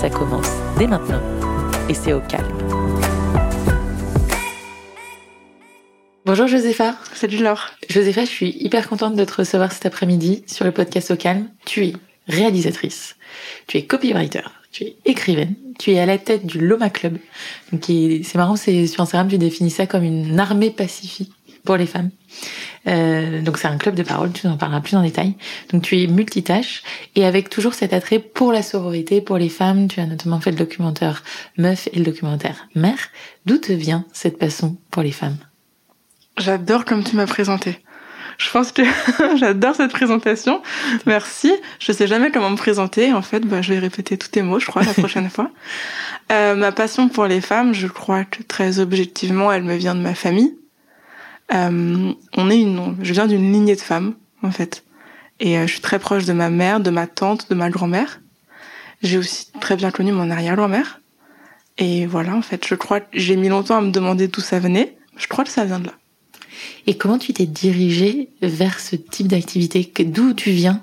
[0.00, 1.22] Ça commence dès maintenant
[1.88, 2.46] et c'est au calme.
[6.26, 6.96] Bonjour Josépha.
[7.14, 7.70] Salut Laure.
[7.88, 11.48] Josépha, je suis hyper contente de te recevoir cet après-midi sur le podcast Au Calme.
[11.64, 11.92] Tu es
[12.28, 13.16] réalisatrice,
[13.68, 17.16] tu es copywriter, tu es écrivaine, tu es à la tête du Loma Club.
[17.72, 21.32] Donc c'est marrant, c'est sur Instagram tu définis ça comme une armée pacifique
[21.66, 22.10] pour les femmes.
[22.86, 25.34] Euh, donc c'est un club de parole, tu en parleras plus en détail.
[25.70, 26.82] Donc tu es multitâche
[27.14, 29.88] et avec toujours cet attrait pour la sororité, pour les femmes.
[29.88, 31.22] Tu as notamment fait le documentaire
[31.58, 33.10] Meuf et le documentaire Mère.
[33.44, 35.36] D'où te vient cette passion pour les femmes?
[36.38, 37.78] J'adore comme tu m'as présenté.
[38.38, 38.82] Je pense que
[39.36, 40.62] j'adore cette présentation.
[41.06, 41.52] Merci.
[41.78, 43.12] Je sais jamais comment me présenter.
[43.12, 45.50] En fait, bah, je vais répéter tous tes mots, je crois, la prochaine fois.
[46.32, 50.00] Euh, ma passion pour les femmes, je crois que très objectivement, elle me vient de
[50.00, 50.54] ma famille.
[51.52, 54.84] Euh, on est une, je viens d'une lignée de femmes en fait,
[55.38, 58.20] et euh, je suis très proche de ma mère, de ma tante, de ma grand-mère.
[59.02, 61.00] J'ai aussi très bien connu mon arrière-grand-mère.
[61.78, 64.58] Et voilà, en fait, je crois que j'ai mis longtemps à me demander d'où ça
[64.58, 64.96] venait.
[65.18, 65.92] Je crois que ça vient de là.
[66.86, 69.92] Et comment tu t'es dirigée vers ce type d'activité?
[70.04, 70.80] D'où tu viens?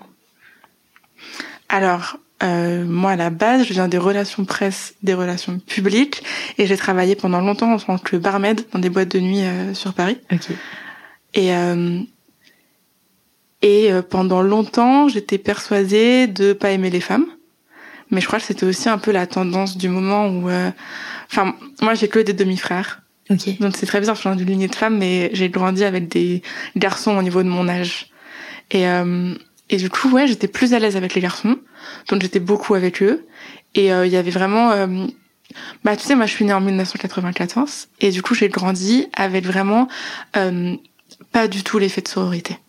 [1.70, 6.24] Alors, euh, moi, à la base, je viens des relations presse, des relations publiques,
[6.58, 9.74] et j'ai travaillé pendant longtemps en tant que barmaid dans des boîtes de nuit euh,
[9.74, 10.18] sur Paris.
[10.32, 10.56] Okay.
[11.34, 12.00] Et euh,
[13.62, 17.26] et euh, pendant longtemps, j'étais persuadée de pas aimer les femmes,
[18.12, 20.70] mais je crois que c'était aussi un peu la tendance du moment où, euh,
[21.32, 23.02] enfin, moi, j'ai que des demi-frères.
[23.30, 23.54] Okay.
[23.62, 26.44] Donc c'est très bizarre, je suis d'une lignée de femmes, mais j'ai grandi avec des
[26.76, 28.10] garçons au niveau de mon âge.
[28.70, 28.86] Et
[29.74, 31.58] et du coup, ouais, j'étais plus à l'aise avec les garçons,
[32.08, 33.26] donc j'étais beaucoup avec eux.
[33.74, 35.08] Et il euh, y avait vraiment, euh,
[35.84, 39.48] bah tu sais, moi je suis née en 1994, et du coup j'ai grandi avec
[39.48, 39.88] vraiment
[40.38, 40.76] euh,
[41.32, 42.60] pas du tout l'effet de sororité.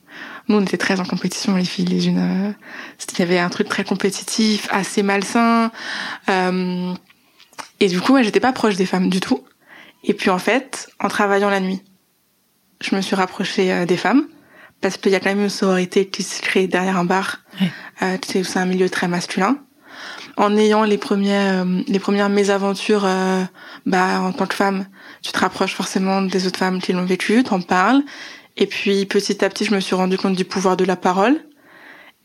[0.49, 2.55] Nous, on était très en compétition, les filles, les unes.
[3.13, 5.73] Il y avait un truc très compétitif, assez malsain.
[6.29, 9.45] et du coup, ouais, j'étais pas proche des femmes du tout.
[10.05, 11.83] Et puis en fait, en travaillant la nuit,
[12.81, 14.27] je me suis rapprochée des femmes
[14.85, 17.39] parce qu'il y a quand même une sororité qui se crée derrière un bar.
[17.59, 17.73] Ouais.
[18.03, 19.57] Euh, c'est un milieu très masculin.
[20.37, 23.43] En ayant les premières, euh, les premières mésaventures, euh,
[23.87, 24.85] bah, en tant que femme,
[25.23, 28.03] tu te rapproches forcément des autres femmes qui l'ont vécu, t'en parles.
[28.59, 31.41] Et puis, petit à petit, je me suis rendu compte du pouvoir de la parole.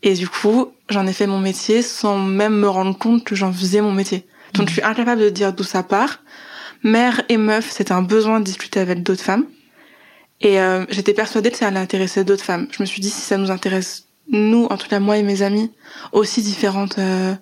[0.02, 3.54] Et du coup, j'en ai fait mon métier sans même me rendre compte que j'en
[3.54, 4.26] faisais mon métier.
[4.52, 6.18] Donc, je suis incapable de dire d'où ça part.
[6.82, 9.46] Mère et meuf, c'était un besoin de discuter avec d'autres femmes.
[10.40, 12.66] Et euh, j'étais persuadée que ça allait intéresser d'autres femmes.
[12.70, 15.42] Je me suis dit, si ça nous intéresse, nous, en tout cas moi et mes
[15.42, 15.70] amis,
[16.12, 17.34] aussi différentes euh,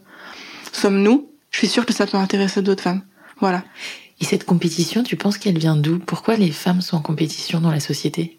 [0.73, 3.03] sommes-nous, je suis sûre que ça peut intéresser d'autres femmes.
[3.41, 3.63] Voilà.
[4.21, 5.99] Et cette compétition, tu penses qu'elle vient d'où?
[5.99, 8.39] Pourquoi les femmes sont en compétition dans la société?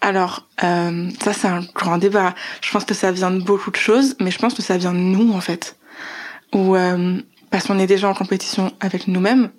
[0.00, 2.34] Alors, euh, ça c'est un grand débat.
[2.60, 4.92] Je pense que ça vient de beaucoup de choses, mais je pense que ça vient
[4.92, 5.76] de nous en fait.
[6.52, 7.20] Ou euh,
[7.50, 9.50] parce qu'on est déjà en compétition avec nous-mêmes,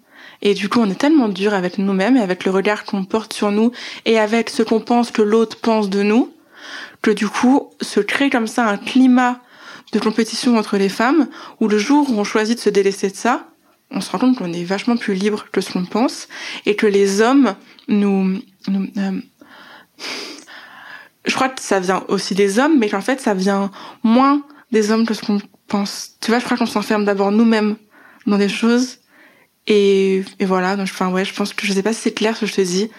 [0.41, 3.33] et du coup, on est tellement dur avec nous-mêmes et avec le regard qu'on porte
[3.33, 3.71] sur nous
[4.05, 6.31] et avec ce qu'on pense que l'autre pense de nous,
[7.01, 9.39] que du coup, se crée comme ça un climat
[9.93, 11.27] de compétition entre les femmes
[11.59, 13.47] où le jour où on choisit de se délaisser de ça,
[13.89, 16.27] on se rend compte qu'on est vachement plus libre que ce qu'on pense
[16.65, 17.55] et que les hommes
[17.87, 18.39] nous...
[18.67, 19.19] nous euh,
[21.25, 23.69] je crois que ça vient aussi des hommes, mais qu'en fait, ça vient
[24.01, 26.11] moins des hommes que ce qu'on pense.
[26.21, 27.75] Tu vois, je crois qu'on s'enferme d'abord nous-mêmes
[28.25, 28.99] dans des choses
[29.67, 32.35] et, et voilà, donc enfin ouais, je pense que je sais pas si c'est clair
[32.35, 32.89] ce que je te dis,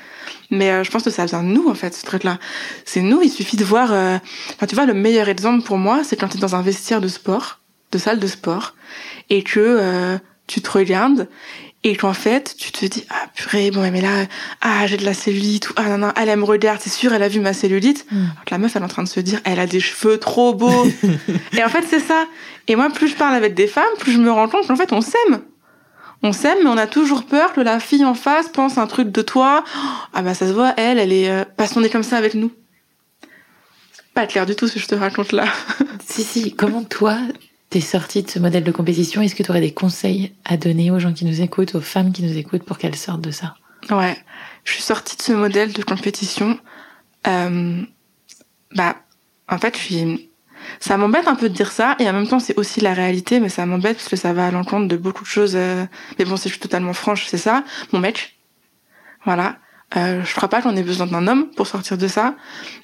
[0.50, 2.38] mais euh, je pense que ça vient de nous en fait, ce truc-là.
[2.84, 3.92] C'est nous, il suffit de voir.
[3.92, 4.18] Euh...
[4.54, 7.00] Enfin, tu vois, le meilleur exemple pour moi, c'est quand tu es dans un vestiaire
[7.00, 7.60] de sport,
[7.92, 8.74] de salle de sport,
[9.30, 11.28] et que euh, tu te regardes
[11.84, 14.26] et qu'en fait tu te dis ah purée bon mais là
[14.60, 17.12] ah j'ai de la cellulite ou ah non non elle, elle me regarde c'est sûr
[17.12, 18.16] elle a vu ma cellulite mm.
[18.16, 20.18] alors que la meuf elle est en train de se dire elle a des cheveux
[20.18, 20.88] trop beaux
[21.56, 22.26] et en fait c'est ça
[22.66, 24.92] et moi plus je parle avec des femmes plus je me rends compte qu'en fait
[24.92, 25.42] on s'aime
[26.22, 29.10] on s'aime, mais on a toujours peur que la fille en face pense un truc
[29.10, 29.64] de toi.
[30.12, 32.52] Ah bah ça se voit, elle, elle est euh, passionnée comme ça avec nous.
[33.92, 35.46] C'est pas clair du tout ce que je te raconte là.
[36.06, 37.18] si si, comment toi
[37.70, 40.90] t'es sortie de ce modèle de compétition Est-ce que tu aurais des conseils à donner
[40.90, 43.54] aux gens qui nous écoutent, aux femmes qui nous écoutent, pour qu'elles sortent de ça?
[43.90, 44.16] Ouais,
[44.64, 46.58] je suis sortie de ce modèle de compétition.
[47.26, 47.82] Euh,
[48.74, 48.96] bah,
[49.48, 50.27] en fait, je suis
[50.80, 53.40] Ça m'embête un peu de dire ça, et en même temps, c'est aussi la réalité,
[53.40, 55.52] mais ça m'embête parce que ça va à l'encontre de beaucoup de choses.
[55.56, 55.84] euh,
[56.18, 57.64] Mais bon, si je suis totalement franche, c'est ça.
[57.92, 58.38] Mon mec,
[59.24, 59.56] voilà.
[59.96, 62.34] Euh, je crois pas qu'on ait besoin d'un homme pour sortir de ça,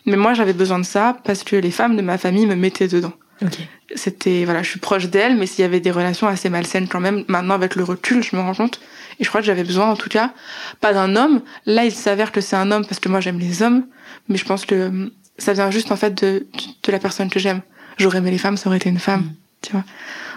[0.07, 2.89] mais moi, j'avais besoin de ça parce que les femmes de ma famille me mettaient
[2.89, 3.13] dedans.
[3.43, 3.59] Ok.
[3.95, 7.01] C'était, voilà, je suis proche d'elles, mais s'il y avait des relations assez malsaines quand
[7.01, 8.81] même, maintenant, avec le recul, je me rends compte.
[9.21, 10.33] Et je crois que j'avais besoin, en tout cas,
[10.81, 11.43] pas d'un homme.
[11.67, 13.87] Là, il s'avère que c'est un homme parce que moi, j'aime les hommes,
[14.29, 16.47] mais je pense que euh, ça vient juste, en fait, de,
[16.83, 17.61] de la personne que j'aime.
[17.99, 19.35] J'aurais aimé les femmes, ça aurait été une femme, Mm.
[19.62, 19.85] tu vois.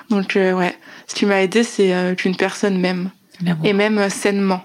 [0.10, 0.78] Donc, euh, ouais.
[1.08, 3.12] Ce qui m'a aidé, c'est euh, qu'une personne m'aime.
[3.64, 4.64] Et même euh, sainement,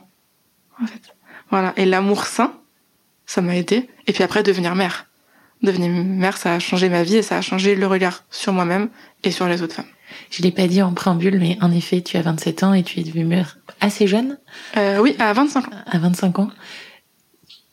[0.82, 1.14] en fait.
[1.50, 1.72] Voilà.
[1.76, 2.52] Et l'amour sain,
[3.26, 3.88] ça m'a aidé.
[4.06, 5.06] Et puis après, devenir mère.
[5.62, 8.88] Devenir mère, ça a changé ma vie et ça a changé le regard sur moi-même
[9.24, 9.84] et sur les autres femmes.
[10.30, 13.00] Je l'ai pas dit en préambule, mais en effet, tu as 27 ans et tu
[13.00, 14.38] es devenue mère assez jeune,
[14.76, 15.70] Euh, oui, à 25 ans.
[15.86, 16.50] à 25 ans.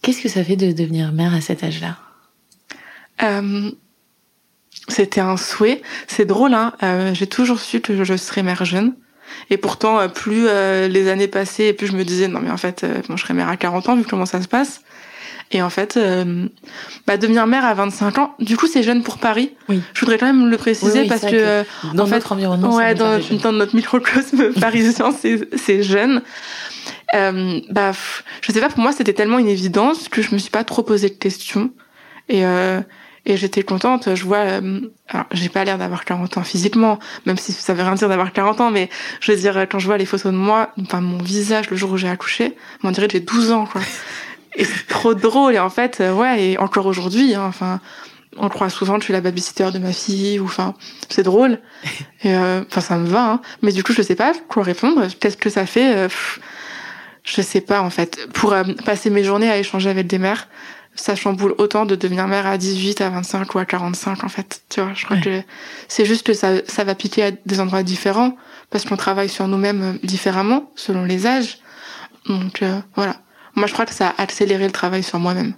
[0.01, 1.97] Qu'est-ce que ça fait de devenir mère à cet âge-là?
[3.23, 3.71] Euh,
[4.89, 5.81] C'était un souhait.
[6.07, 6.73] C'est drôle, hein.
[6.83, 8.93] euh, J'ai toujours su que je serais mère jeune.
[9.49, 12.57] Et pourtant, euh, plus euh, les années passaient, plus je me disais, non mais en
[12.57, 14.81] fait, euh, bon, je serais mère à 40 ans, vu comment ça se passe.
[15.51, 16.47] Et en fait, euh,
[17.07, 19.51] bah, devenir mère à 25 ans, du coup, c'est jeune pour Paris.
[19.67, 19.81] Oui.
[19.93, 21.63] Je voudrais quand même le préciser Oui, oui, parce que, euh,
[21.95, 26.21] Dans En fait, notre environnement, ouais, dans notre, dans notre microcosme parisien, c'est c'est jeune.
[27.15, 27.93] Euh, bah,
[28.41, 30.83] je sais pas, pour moi, c'était tellement une évidence que je me suis pas trop
[30.83, 31.71] posé de questions.
[32.27, 32.81] Et, euh,
[33.29, 34.15] et j'étais contente.
[34.15, 37.83] Je vois, euh, alors, j'ai pas l'air d'avoir 40 ans physiquement, même si ça veut
[37.83, 38.89] rien dire d'avoir 40 ans, mais
[39.21, 41.91] je veux dire, quand je vois les photos de moi, enfin, mon visage le jour
[41.91, 43.81] où j'ai accouché, on dirait que j'ai 12 ans, quoi.
[44.55, 45.53] Et c'est trop drôle.
[45.55, 47.79] Et en fait, euh, ouais, et encore aujourd'hui, hein, enfin,
[48.37, 50.73] on croit souvent que je suis la babysitter de ma fille, ou enfin,
[51.09, 51.59] c'est drôle.
[52.23, 53.31] Et euh, enfin, ça me va.
[53.31, 53.41] Hein.
[53.61, 55.07] Mais du coup, je sais pas quoi répondre.
[55.19, 56.39] Qu'est-ce que ça fait euh, pff,
[57.23, 58.27] Je sais pas en fait.
[58.33, 60.47] Pour euh, passer mes journées à échanger avec des mères,
[60.99, 64.61] ça chamboule autant de devenir mère à 18, à 25 ou à 45 en fait.
[64.69, 65.23] Tu vois, je crois Ouais.
[65.23, 65.41] que
[65.87, 68.35] c'est juste que ça, ça va piquer à des endroits différents
[68.69, 71.59] parce qu'on travaille sur nous-mêmes euh, différemment selon les âges.
[72.27, 73.15] Donc euh, voilà.
[73.55, 75.53] Moi, je crois que ça a accéléré le travail sur moi-même.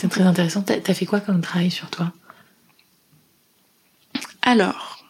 [0.00, 0.62] C'est très intéressant.
[0.62, 2.12] T'as as fait quoi comme travail sur toi?
[4.42, 5.04] Alors,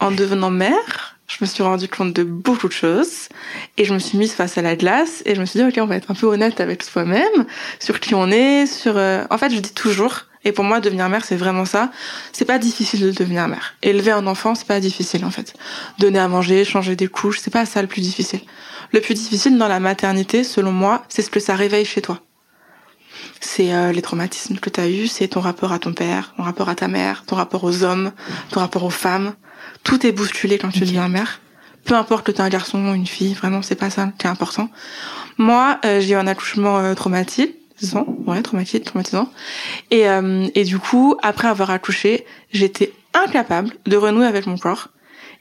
[0.00, 0.93] en devenant mère,
[1.36, 3.28] je me suis rendu compte de beaucoup de choses
[3.76, 5.78] et je me suis mise face à la glace et je me suis dit ok
[5.78, 7.46] on va être un peu honnête avec soi-même
[7.80, 11.08] sur qui on est sur euh, en fait je dis toujours et pour moi devenir
[11.08, 11.90] mère c'est vraiment ça.
[12.32, 13.74] C'est pas difficile de devenir mère.
[13.82, 15.54] Élever un enfant c'est pas difficile en fait.
[15.98, 18.40] Donner à manger changer des couches c'est pas ça le plus difficile.
[18.92, 22.20] Le plus difficile dans la maternité selon moi c'est ce que ça réveille chez toi.
[23.40, 26.44] C'est euh, les traumatismes que tu as eus, c'est ton rapport à ton père, ton
[26.44, 28.12] rapport à ta mère, ton rapport aux hommes,
[28.50, 29.34] ton rapport aux femmes.
[29.84, 31.40] Tout est bousculé quand tu deviens mère.
[31.84, 34.30] Peu importe que tu un garçon ou une fille, vraiment, c'est pas ça qui est
[34.30, 34.70] important.
[35.36, 39.30] Moi, euh, j'ai eu un accouchement euh, traumatisant, ouais, traumatisant, traumatisant.
[39.90, 44.88] Et, euh, et du coup, après avoir accouché, j'étais incapable de renouer avec mon corps.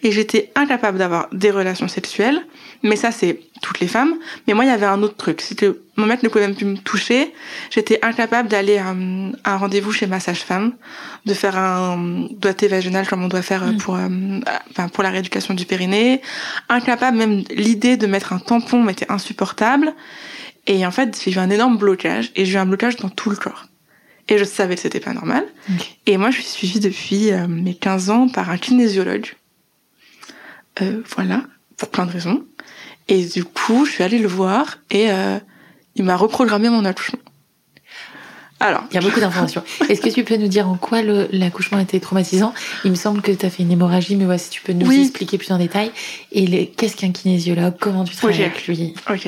[0.04, 2.46] Et j'étais incapable d'avoir des relations sexuelles.
[2.84, 4.16] Mais ça, c'est toutes les femmes.
[4.48, 5.40] Mais moi, il y avait un autre truc.
[5.42, 7.34] C'est que mon mec ne pouvait même plus me toucher.
[7.70, 10.74] J'étais incapable d'aller à un, rendez-vous chez ma sage-femme,
[11.26, 13.78] de faire un doigté vaginal comme on doit faire Mm.
[13.78, 16.22] pour, euh, pour la rééducation du périnée.
[16.70, 19.94] Incapable, même l'idée de mettre un tampon m'était insupportable.
[20.68, 22.32] Et en fait, j'ai eu un énorme blocage.
[22.36, 23.66] Et j'ai eu un blocage dans tout le corps.
[24.30, 25.46] Et je savais que c'était pas normal.
[26.06, 29.34] Et moi, je suis suivie depuis euh, mes 15 ans par un kinésiologue.
[30.81, 31.44] Euh, voilà,
[31.78, 32.44] pour plein de raisons.
[33.07, 35.40] Et du coup, je suis allée le voir et euh,
[35.95, 37.19] il m'a reprogrammé mon accouchement.
[38.60, 39.62] Alors, Il y a beaucoup d'informations.
[39.90, 42.54] Est-ce que tu peux nous dire en quoi l'accouchement était traumatisant?
[42.86, 45.02] Il me semble que tu as fait une hémorragie, mais voici, tu peux nous Oui.
[45.02, 45.92] expliquer plus en détail.
[46.31, 47.74] Et qu'est-ce qu'un kinésiologue?
[47.80, 48.94] Comment tu travailles avec lui?
[49.10, 49.28] Ok.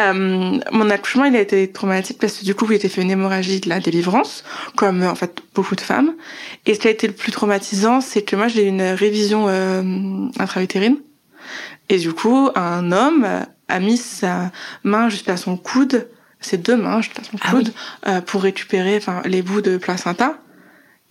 [0.00, 3.10] Euh, mon accouchement, il a été traumatique parce que du coup, il était fait une
[3.10, 4.42] hémorragie de la délivrance,
[4.74, 6.14] comme en fait beaucoup de femmes.
[6.64, 9.46] Et ce qui a été le plus traumatisant, c'est que moi, j'ai eu une révision
[9.48, 10.96] euh, intra-utérine.
[11.88, 13.26] Et du coup, un homme
[13.68, 14.50] a mis sa
[14.82, 16.08] main jusqu'à son coude,
[16.46, 17.72] ses deux mains jusqu'à son Ah coude,
[18.06, 20.38] euh, pour récupérer les bouts de placenta.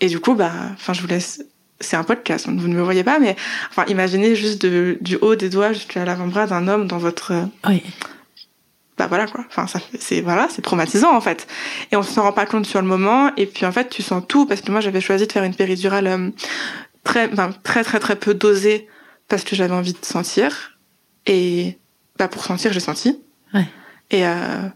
[0.02, 1.44] Et du coup, bah, enfin, je vous laisse.
[1.82, 3.36] C'est un podcast, vous ne me voyez pas, mais
[3.70, 7.44] enfin, imaginez juste de, du haut des doigts jusqu'à l'avant-bras d'un homme dans votre euh,
[7.68, 7.84] Oui.
[8.98, 9.44] bah voilà quoi.
[9.50, 11.48] Enfin ça c'est voilà, c'est traumatisant en fait.
[11.92, 14.24] Et on s'en rend pas compte sur le moment et puis en fait tu sens
[14.26, 16.30] tout parce que moi j'avais choisi de faire une péridurale euh,
[17.04, 18.88] très ben, très très très peu dosée
[19.28, 20.78] parce que j'avais envie de sentir
[21.26, 21.78] et
[22.18, 23.20] bah pour sentir j'ai senti.
[23.54, 23.68] Ouais.
[24.12, 24.70] Et euh,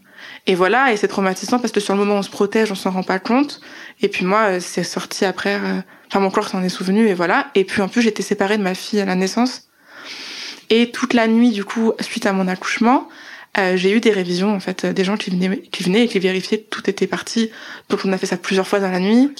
[0.46, 2.90] et voilà et c'est traumatisant parce que sur le moment on se protège, on s'en
[2.90, 3.60] rend pas compte
[4.00, 7.14] et puis moi euh, c'est sorti après euh, enfin mon corps s'en est souvenu et
[7.14, 9.68] voilà et puis en plus j'étais séparée de ma fille à la naissance.
[10.70, 13.08] Et toute la nuit du coup suite à mon accouchement,
[13.58, 16.18] euh, j'ai eu des révisions en fait, des gens qui venaient, qui venaient et qui
[16.20, 17.50] vérifiaient que tout était parti.
[17.88, 19.34] Donc on a fait ça plusieurs fois dans la nuit.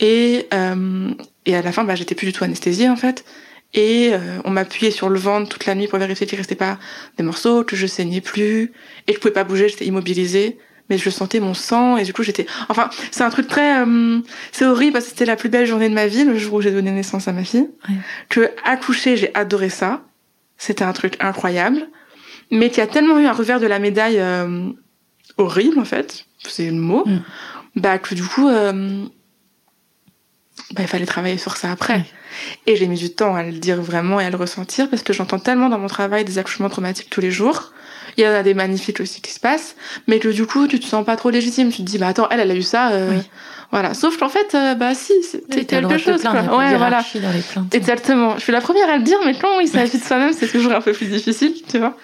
[0.00, 1.10] Et, euh,
[1.46, 3.24] et à la fin, bah, j'étais plus du tout anesthésiée en fait.
[3.74, 6.78] Et euh, on m'appuyait sur le ventre toute la nuit pour vérifier qu'il restait pas
[7.16, 8.72] des morceaux, que je saignais plus,
[9.06, 10.58] et que je pouvais pas bouger, j'étais immobilisée.
[10.90, 12.44] Mais je sentais mon sang et du coup j'étais.
[12.68, 13.80] Enfin, c'est un truc très.
[13.86, 14.18] Euh,
[14.50, 16.60] c'est horrible parce que c'était la plus belle journée de ma vie, le jour où
[16.60, 17.70] j'ai donné naissance à ma fille.
[17.88, 17.94] Ouais.
[18.28, 20.02] Que accoucher, j'ai adoré ça.
[20.58, 21.88] C'était un truc incroyable.
[22.50, 24.68] Mais qu'il y a tellement eu un revers de la médaille euh,
[25.38, 27.22] horrible en fait, c'est le mot, Mm.
[27.76, 29.04] bah que du coup, euh,
[30.72, 32.04] bah, il fallait travailler sur ça après.
[32.66, 35.12] Et j'ai mis du temps à le dire vraiment et à le ressentir parce que
[35.12, 37.72] j'entends tellement dans mon travail des accouchements traumatiques tous les jours.
[38.16, 39.74] Il y en a des magnifiques aussi qui se passent,
[40.06, 41.70] mais que du coup, tu te sens pas trop légitime.
[41.70, 43.22] Tu te dis, bah attends, elle, elle a eu ça, euh, Oui.
[43.70, 43.94] voilà.
[43.94, 46.58] Sauf qu'en fait, euh, bah si, c'était Oui, quelque chose, plaindre, quoi.
[46.58, 47.02] Ouais, voilà.
[47.72, 48.36] Exactement.
[48.36, 50.72] Je suis la première à le dire, mais quand il s'agit de soi-même, c'est toujours
[50.72, 51.96] un peu plus difficile, tu vois.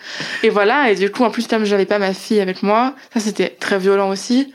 [0.43, 0.91] Et voilà.
[0.91, 3.79] Et du coup, en plus, comme j'avais pas ma fille avec moi, ça c'était très
[3.79, 4.53] violent aussi.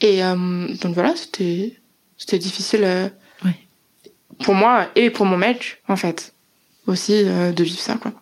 [0.00, 1.76] Et euh, donc voilà, c'était
[2.16, 3.10] c'était difficile.
[4.44, 6.34] Pour moi et pour mon mec, en fait,
[6.86, 8.12] aussi euh, de vivre ça, quoi.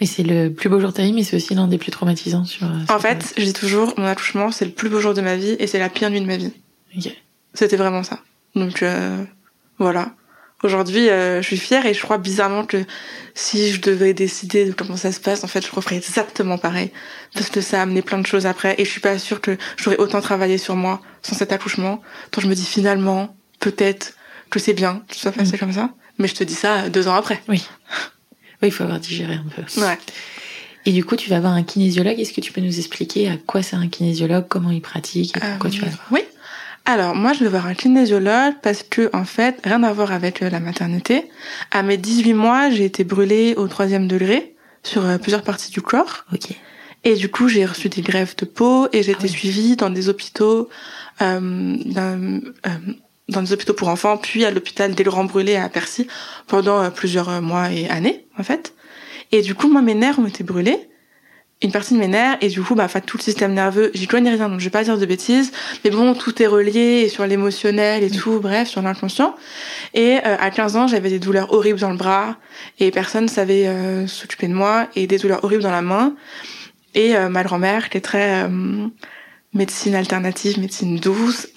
[0.00, 1.90] Et c'est le plus beau jour de ta vie, mais c'est aussi l'un des plus
[1.92, 2.66] traumatisants sur.
[2.66, 5.36] euh, En fait, je dis toujours, mon accouchement, c'est le plus beau jour de ma
[5.36, 6.52] vie et c'est la pire nuit de ma vie.
[6.96, 7.10] Ok.
[7.54, 8.18] C'était vraiment ça.
[8.56, 9.24] Donc euh,
[9.78, 10.12] voilà.
[10.64, 12.84] Aujourd'hui, euh, je suis fière et je crois bizarrement que
[13.34, 16.90] si je devais décider de comment ça se passe, en fait, je referais exactement pareil.
[17.34, 19.56] Parce que ça a amené plein de choses après et je suis pas sûre que
[19.76, 22.00] j'aurais autant travaillé sur moi sans cet accouchement.
[22.32, 24.14] Donc je me dis finalement, peut-être
[24.50, 25.58] que c'est bien que ce soit passé Mm.
[25.60, 25.90] comme ça.
[26.18, 27.42] Mais je te dis ça euh, deux ans après.
[27.48, 27.66] Oui.
[28.62, 29.62] Oui, il faut avoir digéré un peu.
[29.80, 29.98] Ouais.
[30.86, 32.18] Et du coup, tu vas voir un kinésiologue.
[32.20, 35.40] Est-ce que tu peux nous expliquer à quoi c'est un kinésiologue, comment il pratique et
[35.40, 36.06] pourquoi Euh, tu vas voir?
[36.10, 36.20] Oui.
[36.86, 40.42] Alors, moi, je vais voir un kinésiologue parce que, en fait, rien à voir avec
[40.42, 41.24] euh, la maternité.
[41.70, 45.80] À mes 18 mois, j'ai été brûlée au troisième degré sur euh, plusieurs parties du
[45.80, 46.26] corps.
[46.32, 46.48] Ok.
[47.04, 49.28] Et du coup, j'ai reçu des greffes de peau et j'ai été oui.
[49.30, 50.68] suivie dans des hôpitaux,
[51.22, 52.40] euh, euh,
[53.28, 56.06] dans des hôpitaux pour enfants, puis à l'hôpital des Grands Brûlés à Percy
[56.46, 58.74] pendant euh, plusieurs euh, mois et années, en fait.
[59.32, 60.88] Et du coup, moi, mes nerfs ont été brûlés.
[61.62, 64.06] Une partie de mes nerfs, et du coup, bah, enfin, tout le système nerveux, j'y
[64.06, 65.52] connais rien, donc je vais pas dire de bêtises.
[65.82, 69.34] Mais bon, tout est relié sur l'émotionnel et tout, bref, sur l'inconscient.
[69.94, 72.36] Et euh, à 15 ans, j'avais des douleurs horribles dans le bras,
[72.80, 76.14] et personne savait euh, s'occuper de moi, et des douleurs horribles dans la main.
[76.94, 78.86] Et euh, ma grand-mère, qui est très euh,
[79.54, 81.48] médecine alternative, médecine douce,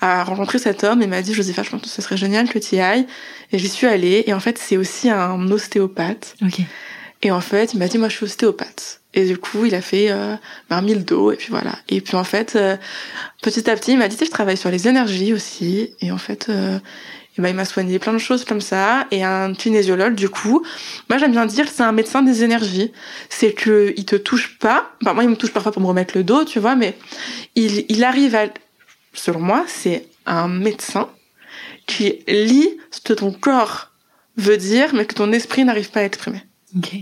[0.00, 2.58] a rencontré cet homme et m'a dit Josépha, je pense que ce serait génial que
[2.58, 3.06] tu y ailles.
[3.52, 4.24] Et j'y suis allée.
[4.26, 6.36] Et en fait, c'est aussi un ostéopathe.
[6.42, 6.60] Ok.
[7.22, 9.00] Et en fait, il m'a dit moi, je suis ostéopathe.
[9.14, 10.36] Et du coup, il a fait euh,
[10.68, 11.72] ben, mille dos et puis voilà.
[11.88, 12.76] Et puis en fait, euh,
[13.40, 15.92] petit à petit, il m'a dit je travaille sur les énergies aussi.
[16.02, 16.78] Et en fait, euh,
[17.38, 19.06] et ben, il m'a soigné plein de choses comme ça.
[19.10, 20.64] Et un kinésiologue, du coup,
[21.10, 22.92] moi j'aime bien dire c'est un médecin des énergies.
[23.28, 24.92] C'est que il te touche pas.
[25.02, 26.96] Enfin, moi, il me touche parfois pour me remettre le dos, tu vois, mais
[27.54, 28.46] il, il arrive à,
[29.12, 31.08] selon moi, c'est un médecin
[31.86, 33.92] qui lit ce que ton corps
[34.36, 36.42] veut dire, mais que ton esprit n'arrive pas à exprimer.
[36.76, 36.94] Ok.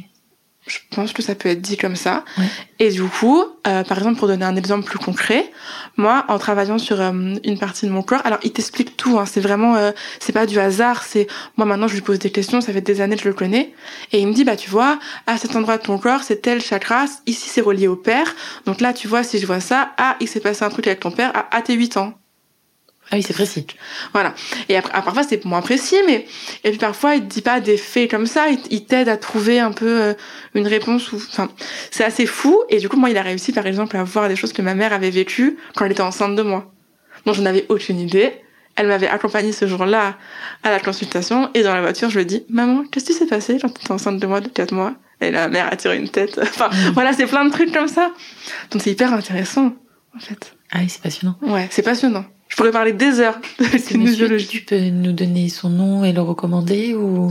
[0.66, 2.24] Je pense que ça peut être dit comme ça.
[2.38, 2.46] Ouais.
[2.78, 5.52] Et du coup, euh, par exemple, pour donner un exemple plus concret,
[5.98, 9.18] moi, en travaillant sur euh, une partie de mon corps, alors il t'explique tout.
[9.18, 11.02] Hein, c'est vraiment, euh, c'est pas du hasard.
[11.02, 11.26] C'est
[11.58, 12.62] moi maintenant, je lui pose des questions.
[12.62, 13.74] Ça fait des années que je le connais,
[14.12, 16.62] et il me dit, bah tu vois, à cet endroit de ton corps, c'est tel
[16.62, 17.04] chakra.
[17.26, 18.34] Ici, c'est relié au père.
[18.64, 21.00] Donc là, tu vois, si je vois ça, ah, il s'est passé un truc avec
[21.00, 22.14] ton père à, à tes 8 ans.
[23.10, 23.66] Ah oui, c'est précis.
[24.12, 24.34] Voilà.
[24.68, 26.26] Et après, ah, parfois c'est moins précis, mais
[26.64, 29.60] et puis parfois il te dit pas des faits comme ça, il, t'aide à trouver
[29.60, 30.14] un peu euh,
[30.54, 31.48] une réponse ou, enfin,
[31.90, 32.62] c'est assez fou.
[32.70, 34.74] Et du coup, moi, il a réussi par exemple à voir des choses que ma
[34.74, 36.72] mère avait vécues quand elle était enceinte de moi.
[37.26, 38.32] Donc je n'avais aucune idée.
[38.76, 40.16] Elle m'avait accompagnée ce jour-là
[40.64, 43.26] à la consultation et dans la voiture, je lui ai dit, maman, qu'est-ce qui s'est
[43.26, 44.94] passé quand t'étais enceinte de moi de 4 mois?
[45.20, 46.38] Et la mère a tiré une tête.
[46.42, 46.92] Enfin, Mhm.
[46.94, 48.10] voilà, c'est plein de trucs comme ça.
[48.72, 49.74] Donc c'est hyper intéressant,
[50.16, 50.56] en fait.
[50.72, 51.36] Ah oui, c'est passionnant.
[51.42, 52.24] Ouais, c'est passionnant.
[52.54, 54.46] Je pourrais parler des heures de kinésiologie.
[54.46, 57.28] tu peux nous donner son nom et le recommander ou?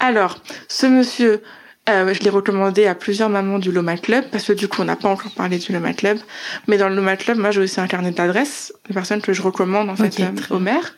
[0.00, 1.40] Alors, ce monsieur,
[1.88, 4.86] euh, je l'ai recommandé à plusieurs mamans du Loma Club, parce que du coup, on
[4.86, 6.18] n'a pas encore parlé du Loma Club.
[6.66, 9.40] Mais dans le Loma Club, moi, j'ai aussi un carnet d'adresses de personnes que je
[9.40, 10.96] recommande, en fait, euh, au maire.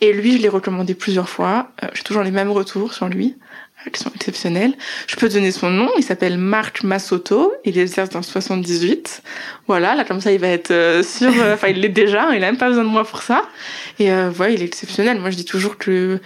[0.00, 1.72] Et lui, je l'ai recommandé plusieurs fois.
[1.84, 3.36] Euh, j'ai toujours les mêmes retours sur lui,
[3.92, 4.74] qui sont exceptionnels.
[5.06, 5.90] Je peux donner son nom.
[5.96, 7.52] Il s'appelle Marc Massotto.
[7.64, 9.22] Il exerce dans le 78.
[9.66, 11.32] Voilà, là, comme ça, il va être euh, sûr.
[11.40, 12.28] euh, Enfin, il l'est déjà.
[12.34, 13.42] Il a même pas besoin de moi pour ça.
[13.98, 15.18] Et euh, voilà, il est exceptionnel.
[15.20, 16.20] Moi, je dis toujours que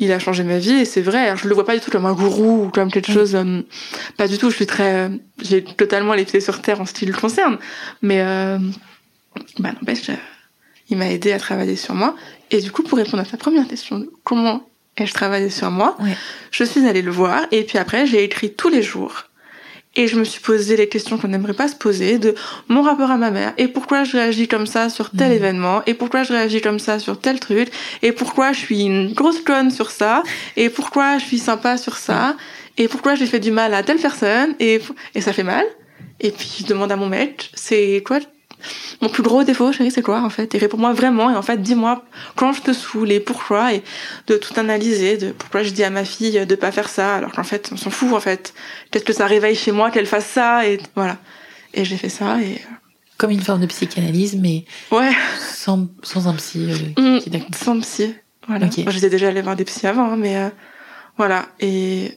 [0.00, 1.18] il a changé ma vie et c'est vrai.
[1.26, 3.34] Alors, je le vois pas du tout comme un gourou ou comme quelque chose.
[3.34, 3.62] euh,
[4.16, 4.50] pas du tout.
[4.50, 5.08] Je suis très, euh,
[5.42, 7.58] j'ai totalement les pieds sur terre en ce qui le concerne.
[8.02, 8.58] Mais euh,
[9.58, 10.14] bah n'empêche, euh,
[10.88, 12.14] il m'a aidé à travailler sur moi.
[12.50, 14.10] Et du coup, pour répondre à ta première question, de
[14.98, 16.16] comment ai-je travaillé sur moi Ouais.
[16.50, 19.24] Je suis allée le voir et puis après, j'ai écrit tous les jours.
[19.96, 22.34] Et je me suis posé les questions qu'on n'aimerait pas se poser de
[22.68, 25.36] mon rapport à ma mère et pourquoi je réagis comme ça sur tel Mhm.
[25.36, 27.68] événement et pourquoi je réagis comme ça sur tel truc
[28.02, 30.22] et pourquoi je suis une grosse conne sur ça
[30.56, 32.36] et pourquoi je suis sympa sur ça
[32.76, 34.80] et pourquoi j'ai fait du mal à telle personne et,
[35.16, 35.64] et ça fait mal.
[36.20, 38.18] Et puis je demande à mon mec, c'est quoi
[39.00, 40.54] mon plus gros défaut, chérie, c'est quoi en fait?
[40.54, 42.04] Et réponds-moi vraiment et en fait dis-moi
[42.36, 43.82] quand je te saoule et pourquoi et
[44.26, 47.32] de tout analyser, de pourquoi je dis à ma fille de pas faire ça alors
[47.32, 48.54] qu'en fait on s'en fout en fait.
[48.90, 51.18] Peut-être que ça réveille chez moi qu'elle fasse ça et voilà.
[51.74, 52.60] Et j'ai fait ça et
[53.18, 55.10] Comme une forme de psychanalyse, mais ouais,
[55.50, 58.14] sans, sans un psy euh, Mm, qui sans psy.
[58.46, 58.66] Voilà.
[58.66, 58.78] Ok.
[58.78, 60.48] Moi, j'étais déjà allée voir des psys avant, hein, mais euh,
[61.18, 61.46] voilà.
[61.60, 62.12] Et,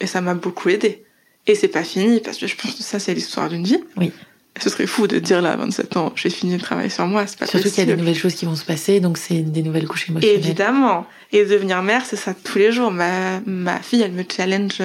[0.00, 1.04] et ça m'a beaucoup aidé.
[1.46, 3.78] Et c'est pas fini parce que je pense que ça c'est l'histoire d'une vie.
[3.96, 4.12] Oui.
[4.60, 7.26] Ce serait fou de dire là à 27 ans, j'ai fini le travail sur moi,
[7.26, 9.40] c'est pas Surtout qu'il y a des nouvelles choses qui vont se passer, donc c'est
[9.40, 10.38] des nouvelles couches émotionnelles.
[10.38, 11.06] Évidemment.
[11.32, 12.90] Et devenir mère, c'est ça tous les jours.
[12.90, 14.82] Ma, ma fille, elle me challenge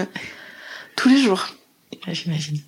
[0.96, 1.48] tous les jours.
[2.08, 2.60] Ouais, J'imagine.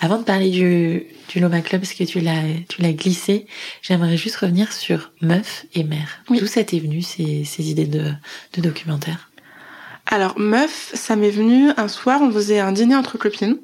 [0.00, 3.46] Avant de parler du, du Loma Club, parce que tu l'as, tu l'as glissé,
[3.80, 6.22] j'aimerais juste revenir sur meuf et mère.
[6.28, 6.38] Oui.
[6.40, 8.12] D'où ça t'est venu, ces, ces idées de,
[8.54, 9.30] de documentaire?
[10.06, 13.56] Alors, meuf, ça m'est venu un soir, on faisait un dîner entre copines.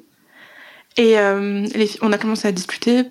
[0.99, 1.65] Et euh,
[2.01, 3.03] on a commencé à discuter,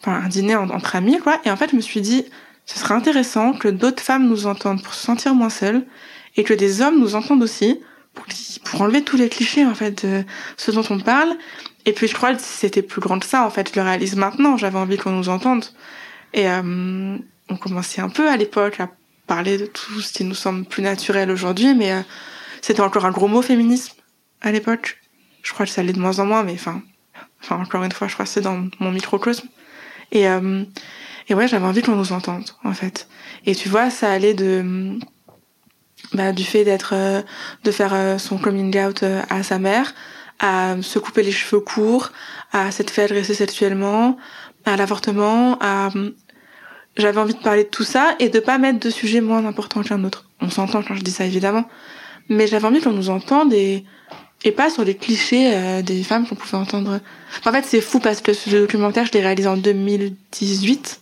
[0.00, 1.40] enfin, un dîner en- entre amis, quoi.
[1.44, 2.24] Et en fait, je me suis dit,
[2.64, 5.84] ce serait intéressant que d'autres femmes nous entendent pour se sentir moins seules
[6.36, 7.80] et que des hommes nous entendent aussi
[8.14, 8.24] pour,
[8.64, 10.22] pour enlever tous les clichés, en fait, de
[10.56, 11.36] ce dont on parle.
[11.86, 13.68] Et puis, je crois que c'était plus grand que ça, en fait.
[13.74, 14.56] Je le réalise maintenant.
[14.56, 15.64] J'avais envie qu'on nous entende.
[16.34, 18.90] Et euh, on commençait un peu à l'époque à
[19.26, 22.00] parler de tout ce qui nous semble plus naturel aujourd'hui, mais euh,
[22.62, 23.94] c'était encore un gros mot féminisme
[24.40, 25.00] à l'époque.
[25.42, 26.80] Je crois que ça l'est de moins en moins, mais enfin,
[27.44, 29.48] enfin encore une fois, je crois que c'est dans mon microcosme.
[30.12, 30.64] Et euh,
[31.28, 33.08] et ouais, j'avais envie qu'on nous entende en fait.
[33.46, 34.98] Et tu vois, ça allait de
[36.12, 37.22] bah, du fait d'être euh,
[37.64, 39.94] de faire euh, son coming out euh, à sa mère,
[40.38, 42.12] à se couper les cheveux courts,
[42.52, 44.16] à s'être fait agresser sexuellement,
[44.64, 45.90] à l'avortement, à
[46.96, 49.82] j'avais envie de parler de tout ça et de pas mettre de sujets moins importants
[49.82, 50.28] qu'un autre.
[50.40, 51.68] On s'entend quand je dis ça évidemment,
[52.28, 53.84] mais j'avais envie qu'on nous entende et
[54.44, 57.00] et pas sur les clichés euh, des femmes qu'on pouvait entendre.
[57.44, 61.00] En fait, c'est fou parce que ce documentaire, je l'ai réalisé en 2018,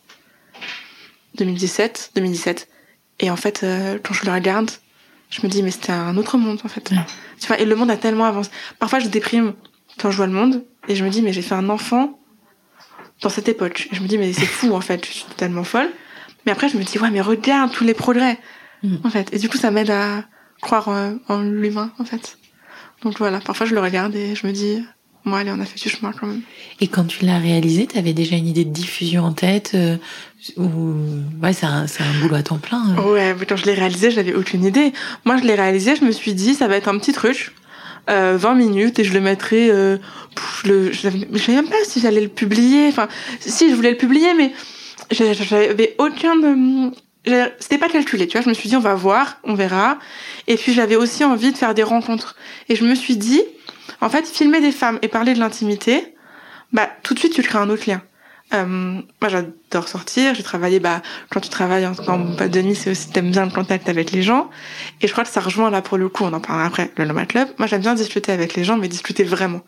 [1.37, 2.69] 2017, 2017.
[3.21, 4.71] Et en fait, euh, quand je le regarde,
[5.31, 6.91] je me dis mais c'était un autre monde en fait.
[6.91, 6.99] Ouais.
[7.41, 8.51] Tu vois, et le monde a tellement avancé.
[8.79, 9.55] Parfois, je déprime
[9.99, 12.19] quand je vois le monde et je me dis mais j'ai fait un enfant
[13.23, 13.89] dans cette époque.
[13.93, 15.91] Et je me dis mais c'est fou en fait, je suis totalement folle.
[16.45, 18.39] Mais après, je me dis ouais mais regarde tous les progrès
[18.85, 19.01] Mhm.
[19.05, 19.33] en fait.
[19.33, 20.25] Et du coup, ça m'aide à
[20.61, 22.37] croire euh, en l'humain en fait.
[23.05, 24.83] Donc voilà, parfois je le regarde et je me dis
[25.25, 26.41] moi allez on a fait du chemin quand même.
[26.81, 29.97] Et quand tu l'as réalisé, t'avais déjà une idée de diffusion en tête euh,
[30.57, 30.95] ou
[31.43, 32.97] ouais, c'est un, c'est un boulot à temps plein.
[32.99, 33.13] euh.
[33.13, 34.93] Ouais, mais quand je l'ai réalisé, j'avais aucune idée.
[35.25, 37.53] Moi, je l'ai réalisé, je me suis dit, ça va être un petit truc,
[38.11, 39.71] euh, 20 minutes, et je le mettrai.
[39.71, 39.99] Euh,
[40.35, 42.89] pff, le, je je savais même pas si j'allais le publier.
[42.89, 43.07] Enfin,
[43.39, 44.53] si je voulais le publier, mais
[45.13, 46.91] j'a- j'avais aucun de.
[46.91, 48.43] j'avais- C'était pas calculé, tu vois.
[48.43, 49.99] Je me suis dit, on va voir, on verra.
[50.49, 52.37] Et puis, j'avais aussi envie de faire des rencontres.
[52.69, 53.43] Et je me suis dit,
[54.01, 56.15] en fait, filmer des femmes et parler de l'intimité,
[56.73, 58.03] bah, tout de suite, tu crées un autre lien.
[58.55, 60.35] Euh, moi, j'adore sortir.
[60.35, 63.47] J'ai travaillé, bah, quand tu travailles en, en boîte de nuit, c'est aussi t'aimes bien
[63.47, 64.51] le contact avec les gens.
[65.01, 66.25] Et je crois que ça rejoint là pour le coup.
[66.25, 67.49] On en parlera après le Nomad Club.
[67.59, 69.61] Moi, j'aime bien discuter avec les gens, mais discuter vraiment.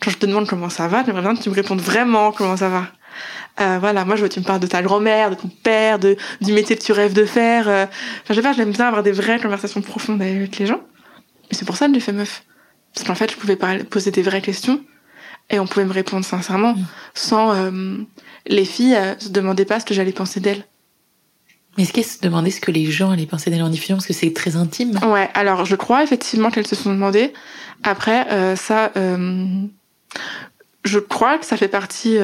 [0.00, 2.56] Quand je te demande comment ça va, j'aimerais bien que tu me répondes vraiment comment
[2.56, 2.86] ça va.
[3.60, 5.98] Euh, voilà, moi je veux que tu me parles de ta grand-mère, de ton père,
[5.98, 7.68] de du métier que tu rêves de faire.
[7.68, 10.80] Euh, Enfin, je sais pas, j'aime bien avoir des vraies conversations profondes avec les gens.
[11.50, 12.44] Et c'est pour ça que j'ai fait meuf.
[12.94, 14.80] Parce qu'en fait, je pouvais parler- poser des vraies questions
[15.50, 16.84] et on pouvait me répondre sincèrement, Mm.
[17.14, 17.96] sans euh,
[18.46, 20.64] les filles euh, se demandaient pas ce que j'allais penser d'elles.
[21.76, 24.06] Mais est-ce qu'elles se demandaient ce que les gens allaient penser d'elle en diffusion parce
[24.06, 27.32] que c'est très intime Ouais, alors je crois effectivement qu'elles se sont demandé.
[27.82, 28.92] Après, euh, ça,
[30.84, 32.16] je crois que ça fait partie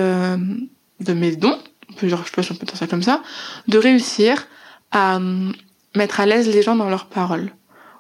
[1.01, 1.59] de mes dons,
[1.91, 3.23] on peut dire, je peux on peut dire ça comme ça,
[3.67, 4.47] de réussir
[4.91, 5.53] à euh,
[5.95, 7.53] mettre à l'aise les gens dans leurs paroles.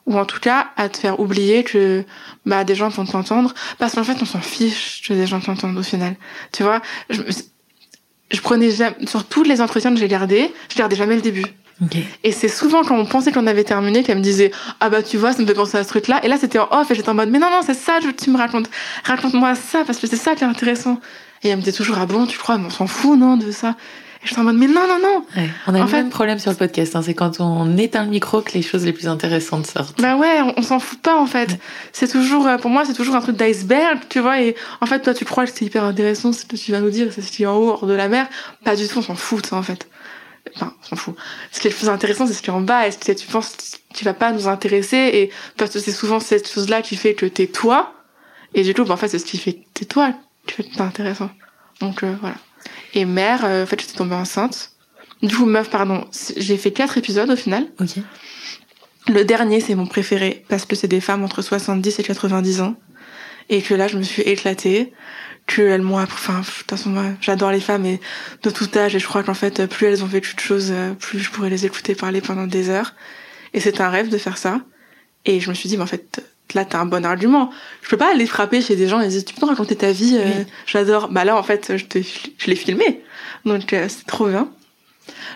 [0.06, 2.04] Ou en tout cas, à te faire oublier que
[2.46, 3.52] bah, des gens vont t'entendre.
[3.78, 6.16] Parce qu'en fait, on s'en fiche que des gens t'entendent au final.
[6.50, 6.80] Tu vois,
[7.10, 7.20] je,
[8.30, 11.44] je prenais jamais, sur tous les entretiens que j'ai gardés, je gardais jamais le début.
[11.82, 11.96] Ok.
[12.24, 15.16] Et c'est souvent quand on pensait qu'on avait terminé qu'elle me disait ah bah tu
[15.16, 16.96] vois ça me fait penser à ce truc là et là c'était en off et
[16.96, 18.68] j'étais en mode mais non non c'est ça que tu me racontes
[19.04, 21.00] raconte-moi ça parce que c'est ça qui est intéressant
[21.42, 22.58] et elle me disait toujours ah bon tu crois?
[22.58, 23.76] Mais on s'en fout non de ça
[24.22, 25.24] et j'étais en mode mais non non non.
[25.36, 25.48] Ouais.
[25.68, 28.02] On a En le fait- même problème sur le podcast, hein, c'est quand on éteint
[28.02, 30.00] le micro que les choses les plus intéressantes sortent.
[30.00, 31.50] bah ouais on, on s'en fout pas en fait.
[31.52, 31.60] Ouais.
[31.92, 34.40] c'est toujours euh, pour moi c'est toujours un truc d'iceberg tu vois.
[34.42, 36.90] Et en fait toi tu crois que c'est hyper intéressant ce que tu vas nous
[36.90, 38.26] dire c'est ce qui est en haut hors de la mer.
[38.64, 39.88] Pas du tout on s'en fout ça en fait.
[40.56, 41.14] Enfin on s'en fout.
[41.52, 42.88] Ce qui est le plus intéressant c'est ce qui est en bas.
[42.88, 43.54] Et que tu penses
[43.94, 44.96] qui va pas nous intéresser.
[45.14, 47.92] Et parce que c'est souvent cette chose là qui fait que t'es toi.
[48.54, 50.12] Et du coup bah, en fait c'est ce qui fait que t'es toi
[50.48, 51.30] tu fais pas intéressant.
[51.80, 52.36] Donc euh, voilà.
[52.94, 54.72] Et mère, euh, en fait, j'étais tombée enceinte.
[55.22, 56.06] Du coup, meuf, pardon,
[56.36, 57.66] j'ai fait quatre épisodes au final.
[57.80, 58.02] Ok.
[59.08, 62.76] Le dernier, c'est mon préféré parce que c'est des femmes entre 70 et 90 ans
[63.48, 64.92] et que là, je me suis éclatée.
[65.46, 68.00] Que elles m'ont, enfin, de toute façon, moi, j'adore les femmes et
[68.42, 70.92] de tout âge et je crois qu'en fait, plus elles ont vécu de choses, euh,
[70.92, 72.94] plus je pourrais les écouter parler pendant des heures.
[73.54, 74.60] Et c'est un rêve de faire ça.
[75.24, 76.22] Et je me suis dit, mais en fait,
[76.54, 77.50] là, t'as un bon argument.
[77.82, 80.18] Je peux pas aller frapper chez des gens et dire, tu peux raconter ta vie,
[80.18, 81.08] euh, j'adore.
[81.08, 83.02] Bah là, en fait, je, te, je l'ai filmé.
[83.44, 84.48] Donc, euh, c'est trop bien.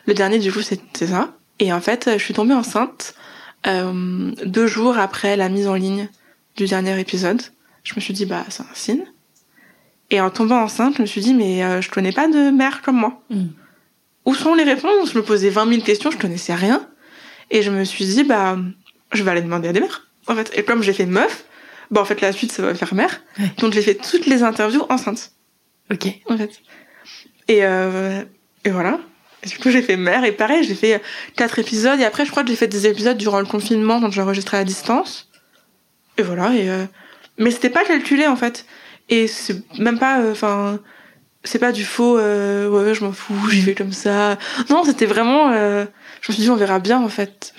[0.07, 1.33] Le dernier, du coup, c'est ça.
[1.59, 3.15] Et en fait, je suis tombée enceinte
[3.67, 6.09] euh, deux jours après la mise en ligne
[6.57, 7.41] du dernier épisode.
[7.85, 9.05] Je me suis dit, bah, c'est un signe.
[10.11, 12.83] Et en tombant enceinte, je me suis dit, mais euh, je connais pas de mère
[12.83, 13.23] comme moi.
[13.31, 13.47] Mm.
[14.27, 15.13] Où sont les réponses?
[15.13, 16.87] Je me posais 20 000 questions, je connaissais rien.
[17.51, 18.59] Et je me suis dit, bah,
[19.13, 20.09] je vais aller demander à des mères.
[20.29, 21.45] En fait, et comme j'ai fait meuf,
[21.91, 23.21] bah, en fait, la suite, ça va faire mère.
[23.39, 23.51] Ouais.
[23.59, 25.33] Donc, j'ai fait toutes les interviews enceintes,
[25.91, 26.07] Ok.
[26.27, 26.51] en fait.
[27.49, 28.23] Et, euh,
[28.65, 28.99] et voilà.
[29.43, 30.25] Et du coup, j'ai fait mère.
[30.25, 31.03] Et pareil, j'ai fait
[31.37, 31.99] quatre épisodes.
[32.01, 34.57] Et après, je crois que j'ai fait des épisodes durant le confinement, donc j'ai enregistré
[34.57, 35.29] à distance.
[36.19, 36.55] Et voilà.
[36.55, 36.85] Et euh...
[37.39, 38.65] Mais c'était pas calculé, en fait.
[39.09, 40.79] Et c'est même pas, enfin,
[41.45, 44.39] c'est pas du faux, euh, ouais, je m'en fous, j'y vais comme ça.
[44.71, 45.85] Non, c'était vraiment, euh,
[46.21, 47.53] je me suis dit, on verra bien, en fait.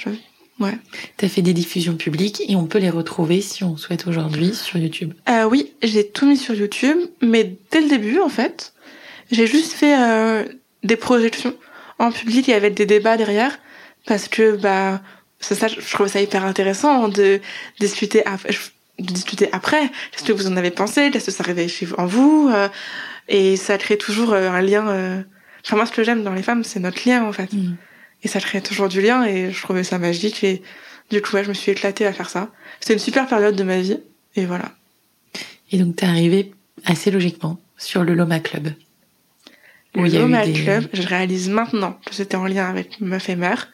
[0.59, 0.77] Ouais.
[1.17, 4.77] T'as fait des diffusions publiques et on peut les retrouver si on souhaite aujourd'hui sur
[4.77, 5.13] YouTube.
[5.27, 8.73] Euh, oui, j'ai tout mis sur YouTube, mais dès le début, en fait,
[9.31, 10.45] j'ai juste fait euh,
[10.83, 11.55] des projections
[11.99, 13.57] en public et avec des débats derrière,
[14.05, 15.01] parce que bah
[15.39, 17.41] c'est ça, je trouve ça hyper intéressant de
[17.79, 18.51] discuter après,
[18.99, 19.89] de discuter après.
[20.11, 21.09] Qu'est-ce que vous en avez pensé?
[21.11, 22.69] Qu'est-ce que ça réveille chez vous, en vous euh,
[23.27, 24.87] Et ça crée toujours euh, un lien.
[24.87, 25.21] euh,
[25.65, 27.51] Enfin moi, ce que j'aime dans les femmes, c'est notre lien en fait.
[27.53, 27.75] Mm.
[28.23, 30.61] Et ça crée toujours du lien et je trouvais ça magique et
[31.11, 32.49] du coup ouais, je me suis éclatée à faire ça.
[32.79, 33.99] C'était une super période de ma vie
[34.35, 34.71] et voilà.
[35.71, 36.51] Et donc t'es arrivé
[36.85, 38.73] assez logiquement sur le Loma Club.
[39.95, 43.69] Le Loma des- Club, je réalise maintenant que c'était en lien avec Meuf et Mère.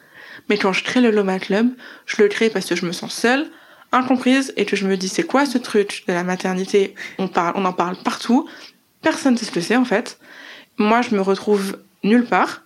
[0.50, 1.70] Mais quand je crée le Loma Club,
[2.06, 3.48] je le crée parce que je me sens seule,
[3.92, 6.94] incomprise, et que je me dis c'est quoi ce truc de la maternité?
[7.20, 8.50] On parle, on en parle partout.
[9.02, 10.20] Personne ne sait ce que c'est en fait.
[10.78, 12.64] Moi, je me retrouve nulle part.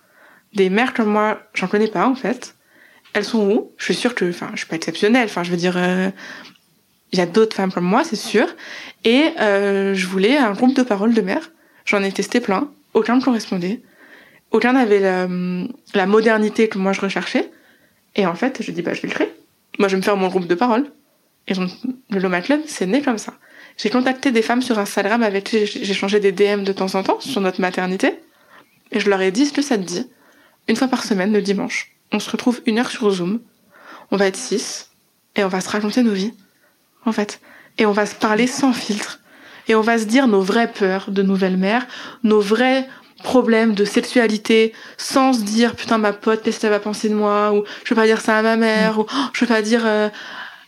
[0.54, 2.54] Des mères comme moi, j'en connais pas en fait.
[3.12, 3.72] Elles sont où?
[3.76, 5.26] Je suis sûre que, enfin, je suis pas exceptionnelle.
[5.26, 6.10] Enfin, je veux dire, euh,
[7.12, 8.46] il y a d'autres femmes comme moi, c'est sûr.
[9.04, 11.50] Et euh, je voulais un groupe de parole de mères.
[11.84, 12.70] J'en ai testé plein.
[12.92, 13.82] Aucun me correspondait.
[14.50, 17.50] Aucun n'avait la, modernité que moi je recherchais.
[18.16, 19.32] Et en fait, je dis, bah, je vais le créer.
[19.78, 20.86] Moi, je vais me faire mon groupe de parole.
[21.46, 23.34] Et le Loma Club, c'est né comme ça.
[23.76, 27.02] J'ai contacté des femmes sur Instagram avec qui j'ai changé des DM de temps en
[27.02, 28.14] temps sur notre maternité.
[28.92, 30.08] Et je leur ai dit, est-ce que ça te dit
[30.68, 33.40] Une fois par semaine, le dimanche, on se retrouve une heure sur Zoom.
[34.10, 34.90] On va être six.
[35.36, 36.34] Et on va se raconter nos vies.
[37.04, 37.40] En fait.
[37.78, 39.20] Et on va se parler sans filtre.
[39.68, 41.86] Et on va se dire nos vraies peurs de nouvelle mère,
[42.22, 42.86] nos vrais
[43.22, 47.52] problèmes de sexualité, sans se dire putain ma pote qu'est-ce qu'elle va penser de moi?
[47.54, 49.82] Ou je peux pas dire ça à ma mère ou oh, je peux pas dire
[49.86, 50.10] euh,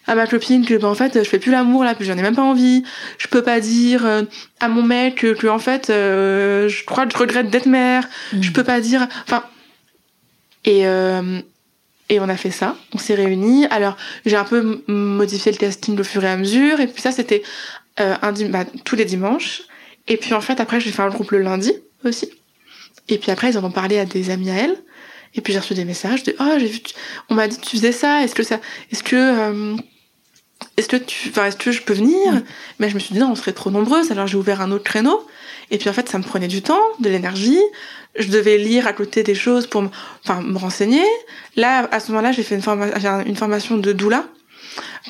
[0.06, 2.22] à ma copine que bah, en fait je fais plus l'amour là puis j'en ai
[2.22, 2.84] même pas envie
[3.18, 4.22] je peux pas dire euh,
[4.60, 8.08] à mon mec que, que, en fait euh, je crois que je regrette d'être mère
[8.32, 8.42] Mm.
[8.42, 9.44] je peux pas dire enfin
[10.66, 11.40] et euh,
[12.08, 12.76] et on a fait ça.
[12.92, 13.66] On s'est réunis.
[13.66, 16.78] Alors j'ai un peu modifié le casting au fur et à mesure.
[16.80, 17.42] Et puis ça c'était
[18.00, 19.62] euh, un bah, tous les dimanches.
[20.06, 21.72] Et puis en fait après j'ai fait un groupe le lundi
[22.04, 22.30] aussi.
[23.08, 24.76] Et puis après ils en ont parlé à des amis à elle
[25.34, 26.94] et puis j'ai reçu des messages de oh j'ai vu tu-
[27.28, 28.22] on m'a dit tu faisais ça.
[28.22, 28.60] Est-ce que ça
[28.92, 29.76] est-ce que euh,
[30.76, 32.32] est-ce que tu enfin est-ce que je peux venir?
[32.32, 32.42] Ouais.
[32.78, 34.12] mais je me suis dit non on serait trop nombreuses.
[34.12, 35.26] Alors j'ai ouvert un autre créneau.
[35.72, 37.58] Et puis en fait ça me prenait du temps de l'énergie
[38.18, 39.88] je devais lire à côté des choses pour me,
[40.24, 41.02] enfin me renseigner
[41.56, 42.86] là à ce moment-là j'ai fait une, forma-
[43.26, 44.24] une formation de doula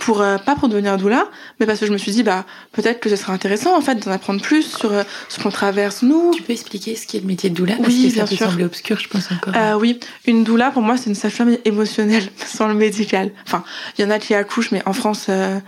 [0.01, 3.01] pour euh, pas pour devenir doula mais parce que je me suis dit bah peut-être
[3.01, 6.33] que ce serait intéressant en fait d'en apprendre plus sur euh, ce qu'on traverse nous
[6.35, 7.75] Tu peux expliquer ce qu'est le métier de doula?
[7.77, 8.47] Parce Oui, que ça bien peut sûr.
[8.51, 9.55] sembler obscur, je pense encore.
[9.57, 13.31] Euh, oui, une doula pour moi c'est une sage-femme émotionnelle sans le médical.
[13.47, 13.65] Enfin,
[13.99, 15.59] il y en a qui accouchent, mais en France euh,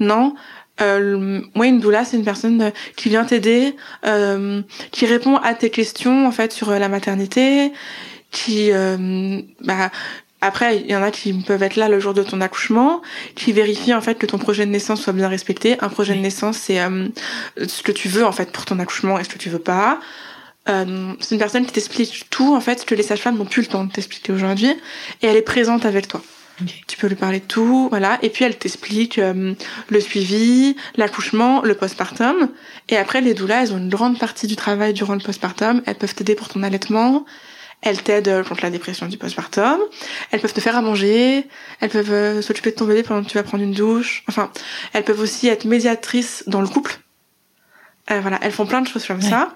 [0.00, 0.34] non.
[0.80, 3.74] Euh, moi, une doula c'est une personne euh, qui vient t'aider,
[4.06, 4.62] euh,
[4.92, 7.72] qui répond à tes questions en fait sur euh, la maternité,
[8.30, 9.90] qui euh, bah
[10.40, 13.02] après, il y en a qui peuvent être là le jour de ton accouchement,
[13.34, 15.76] qui vérifient en fait que ton projet de naissance soit bien respecté.
[15.80, 17.08] Un projet de naissance, c'est euh,
[17.66, 19.98] ce que tu veux en fait pour ton accouchement et ce que tu veux pas.
[20.68, 23.62] Euh, c'est une personne qui t'explique tout en fait ce que les sages-femmes n'ont plus
[23.62, 24.70] le temps de t'expliquer aujourd'hui
[25.22, 26.22] et elle est présente avec toi.
[26.86, 29.54] Tu peux lui parler de tout, voilà, et puis elle t'explique euh,
[29.88, 32.50] le suivi, l'accouchement, le postpartum.
[32.88, 35.82] Et après, les doulas, elles ont une grande partie du travail durant le postpartum.
[35.86, 37.24] Elles peuvent t'aider pour ton allaitement,
[37.82, 39.78] elles t'aident euh, contre la dépression du postpartum,
[40.30, 41.46] elles peuvent te faire à manger,
[41.80, 44.24] elles peuvent euh, s'occuper de ton bébé pendant que tu vas prendre une douche.
[44.28, 44.50] Enfin,
[44.92, 46.98] elles peuvent aussi être médiatrices dans le couple.
[48.10, 49.54] Euh, voilà, elles font plein de choses comme ça.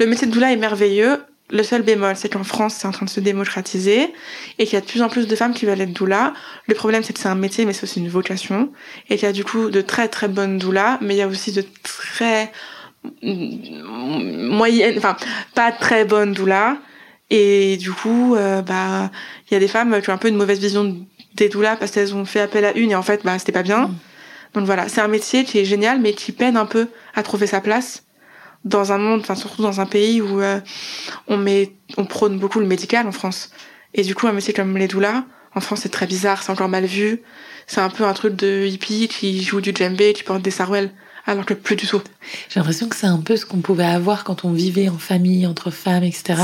[0.00, 1.22] Le métier de doula est merveilleux.
[1.50, 4.12] Le seul bémol, c'est qu'en France, c'est en train de se démocratiser
[4.58, 6.34] et qu'il y a de plus en plus de femmes qui veulent être doula.
[6.66, 8.72] Le problème, c'est que c'est un métier, mais c'est aussi une vocation.
[9.08, 11.28] Et qu'il y a du coup de très très bonnes doulas, mais il y a
[11.28, 12.50] aussi de très
[13.22, 15.16] moyennes, enfin,
[15.54, 16.78] pas très bonnes doulas.
[17.30, 19.10] Et du coup, euh, bah,
[19.48, 20.96] il y a des femmes qui ont un peu une mauvaise vision
[21.34, 23.62] des doulas parce qu'elles ont fait appel à une et en fait, bah, c'était pas
[23.62, 23.88] bien.
[23.88, 23.94] Mm.
[24.54, 27.46] Donc voilà, c'est un métier qui est génial, mais qui peine un peu à trouver
[27.46, 28.05] sa place
[28.66, 30.60] dans un monde, enfin surtout dans un pays où euh,
[31.28, 33.50] on met, on prône beaucoup le médical en France.
[33.94, 35.24] Et du coup, un métier comme les doulas,
[35.54, 37.22] en France, c'est très bizarre, c'est encore mal vu.
[37.68, 40.90] C'est un peu un truc de hippie qui joue du djembé, qui porte des sarouels
[41.26, 42.00] alors que plus du tout.
[42.48, 45.46] J'ai l'impression que c'est un peu ce qu'on pouvait avoir quand on vivait en famille,
[45.46, 46.34] entre femmes, etc.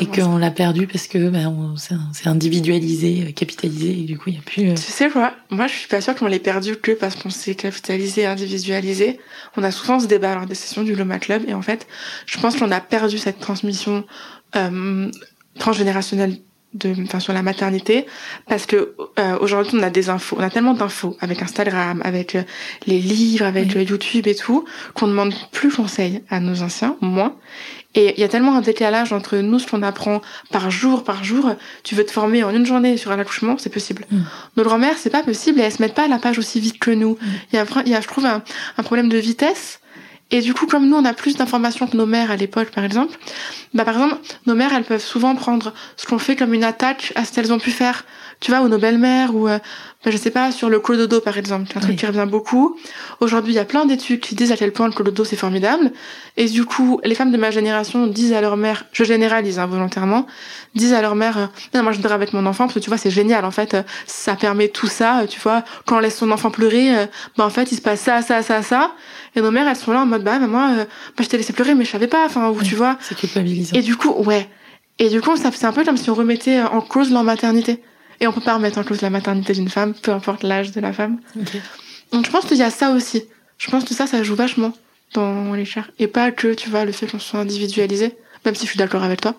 [0.00, 1.74] Et qu'on l'a perdu parce que ben,
[2.12, 4.70] c'est individualisé, euh, capitalisé, et du coup, il n'y a plus...
[4.70, 7.30] Euh, tu sais quoi Moi, je suis pas sûre qu'on l'ait perdu que parce qu'on
[7.30, 9.20] s'est capitalisé, individualisé.
[9.56, 11.86] On a souvent ce débat lors des sessions du Loma Club, et en fait,
[12.26, 14.04] je pense qu'on a perdu cette transmission
[14.56, 15.10] euh,
[15.58, 16.38] transgénérationnelle
[16.74, 18.06] de enfin sur la maternité
[18.46, 22.34] parce que euh, aujourd'hui on a des infos on a tellement d'infos avec Instagram avec
[22.34, 22.42] euh,
[22.86, 27.34] les livres avec euh, YouTube et tout qu'on demande plus conseil à nos anciens moins
[27.94, 31.24] et il y a tellement un décalage entre nous ce qu'on apprend par jour par
[31.24, 31.54] jour
[31.84, 34.20] tu veux te former en une journée sur un accouchement c'est possible mm.
[34.58, 36.78] nos grand-mères c'est pas possible et elles se mettent pas à la page aussi vite
[36.78, 37.26] que nous mm.
[37.52, 38.42] il y a il y a je trouve un,
[38.76, 39.80] un problème de vitesse
[40.30, 42.84] et du coup, comme nous, on a plus d'informations que nos mères à l'époque, par
[42.84, 43.16] exemple,
[43.72, 47.12] bah, par exemple, nos mères, elles peuvent souvent prendre ce qu'on fait comme une attaque
[47.14, 48.04] à ce qu'elles ont pu faire,
[48.40, 49.58] tu vois, ou nos belles-mères, ou, euh,
[50.04, 52.76] bah, je sais pas, sur le clododo, par exemple, un truc qui revient beaucoup.
[53.20, 55.90] Aujourd'hui, il y a plein d'études qui disent à quel point le clododo, c'est formidable.
[56.36, 60.26] Et du coup, les femmes de ma génération disent à leur mère, je généralise involontairement,
[60.74, 62.90] disent à leur mère, euh, non, moi, je voudrais avec mon enfant, parce que tu
[62.90, 66.16] vois, c'est génial, en fait, euh, ça permet tout ça, tu vois, quand on laisse
[66.16, 68.92] son enfant pleurer, bah, en fait, il se passe ça, ça, ça, ça.
[69.34, 71.52] Et nos mères, elles sont là en mode, bah, moi, euh, bah, je t'ai laissé
[71.52, 72.96] pleurer, mais je savais pas, enfin, où tu vois.
[73.00, 73.76] C'est culpabilisant.
[73.76, 74.48] Et du coup, ouais.
[74.98, 77.82] Et du coup, ça, c'est un peu comme si on remettait en cause leur maternité.
[78.20, 80.80] Et on peut pas remettre en cause la maternité d'une femme, peu importe l'âge de
[80.80, 81.18] la femme.
[82.12, 83.24] Donc, je pense qu'il y a ça aussi.
[83.58, 84.72] Je pense que ça, ça joue vachement
[85.14, 85.88] dans les chars.
[85.98, 89.02] Et pas que, tu vois, le fait qu'on soit individualisé, même si je suis d'accord
[89.02, 89.34] avec toi.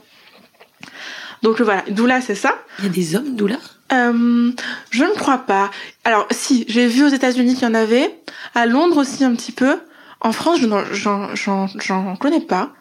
[1.42, 2.56] Donc voilà, doula, c'est ça.
[2.80, 3.58] Il y a des hommes doula?
[3.92, 4.52] Euh,
[4.92, 5.72] Je ne crois pas.
[6.04, 8.14] Alors si, j'ai vu aux États-Unis qu'il y en avait,
[8.56, 9.80] à Londres aussi un petit peu.
[10.22, 10.60] En France,
[10.92, 12.74] j'en connais pas.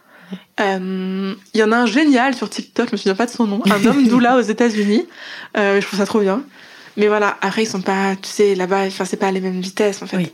[0.60, 3.46] Euh, il y en a un génial sur TikTok, je me souviens pas de son
[3.46, 5.06] nom, un homme doula aux États-Unis.
[5.56, 6.42] Euh, je trouve ça trop bien.
[6.98, 10.02] Mais voilà, après ils sont pas, tu sais, là-bas, enfin c'est pas les mêmes vitesses
[10.02, 10.32] en fait.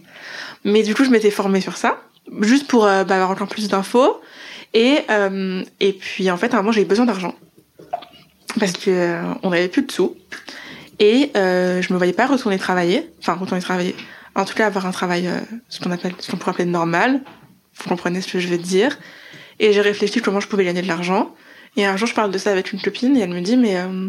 [0.65, 2.01] Mais du coup, je m'étais formée sur ça,
[2.41, 4.21] juste pour euh, bah, avoir encore plus d'infos.
[4.73, 7.35] Et euh, et puis en fait, à un moment, eu besoin d'argent
[8.59, 10.17] parce que euh, on avait plus de sous
[11.01, 13.95] et je me voyais pas retourner travailler, enfin retourner travailler,
[14.35, 15.29] en tout cas avoir un travail,
[15.69, 17.21] ce qu'on appelle, ce qu'on pourrait appeler normal.
[17.77, 18.97] Vous comprenez ce que je veux dire
[19.61, 21.35] Et j'ai réfléchi comment je pouvais gagner de l'argent.
[21.77, 23.77] Et un jour, je parle de ça avec une copine et elle me dit mais
[23.77, 24.09] euh,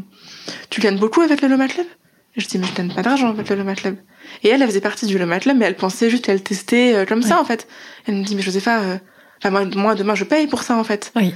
[0.70, 1.88] tu gagnes beaucoup avec le Loma Club
[2.36, 3.98] et Je dis mais je gagne pas d'argent avec le Loma Club.
[4.44, 7.22] Et elle, elle faisait partie du Loma Club, mais elle pensait juste qu'elle testait comme
[7.22, 7.68] ça en fait.
[8.06, 9.00] Elle me dit mais Josepha,
[9.40, 11.12] enfin moi, moi demain je paye pour ça en fait.
[11.16, 11.34] Oui.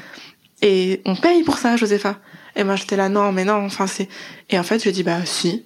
[0.62, 2.19] Et on paye pour ça, Josepha.
[2.56, 4.10] Et moi j'étais là non mais non enfin c'est
[4.50, 5.65] et en fait j'ai dit bah si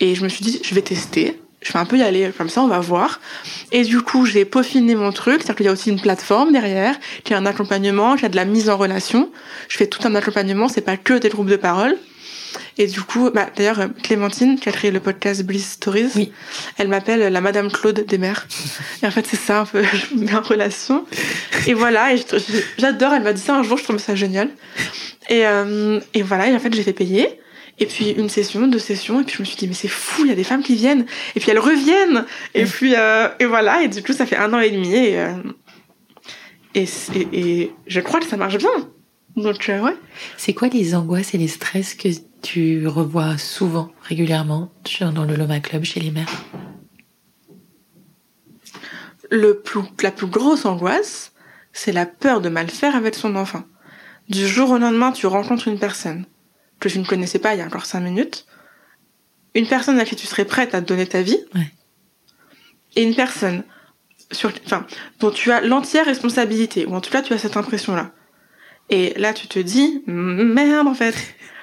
[0.00, 2.48] et je me suis dit je vais tester je vais un peu y aller comme
[2.48, 3.20] ça on va voir
[3.70, 6.98] et du coup j'ai peaufiné mon truc c'est-à-dire qu'il y a aussi une plateforme derrière
[7.24, 9.30] qui a un accompagnement qui a de la mise en relation
[9.68, 11.96] je fais tout un accompagnement c'est pas que des groupes de parole
[12.78, 16.32] et du coup, bah, d'ailleurs, Clémentine, qui a créé le podcast Bliss Stories, oui.
[16.78, 18.46] elle m'appelle la Madame Claude des mères.
[19.02, 21.04] Et en fait, c'est ça, un peu, je me mets en relation.
[21.66, 22.22] Et voilà, et
[22.78, 24.50] j'adore, elle m'a dit ça un jour, je trouve ça génial.
[25.28, 27.40] Et, euh, et voilà, et en fait, j'ai fait payer.
[27.78, 30.24] Et puis une session, deux sessions, et puis je me suis dit mais c'est fou,
[30.24, 33.44] il y a des femmes qui viennent, et puis elles reviennent, et puis euh, et
[33.44, 35.32] voilà, et du coup ça fait un an et demi, et euh,
[36.74, 36.86] et,
[37.32, 38.70] et, je crois que ça marche bien.
[39.36, 39.96] Donc euh, ouais.
[40.36, 42.08] C'est quoi les angoisses et les stress que
[42.42, 44.72] tu revois souvent, régulièrement,
[45.14, 46.44] dans le Loma Club chez les mères?
[49.30, 51.32] Le plus, la plus grosse angoisse,
[51.72, 53.64] c'est la peur de mal faire avec son enfant.
[54.28, 56.26] Du jour au lendemain, tu rencontres une personne
[56.82, 58.44] que tu ne connaissais pas il y a encore cinq minutes,
[59.54, 61.38] une personne à qui tu serais prête à te donner ta vie,
[62.96, 63.62] et une personne
[64.32, 64.86] sur, enfin,
[65.20, 68.10] dont tu as l'entière responsabilité, ou en tout cas tu as cette impression-là.
[68.90, 71.14] Et là, tu te dis, merde, en fait,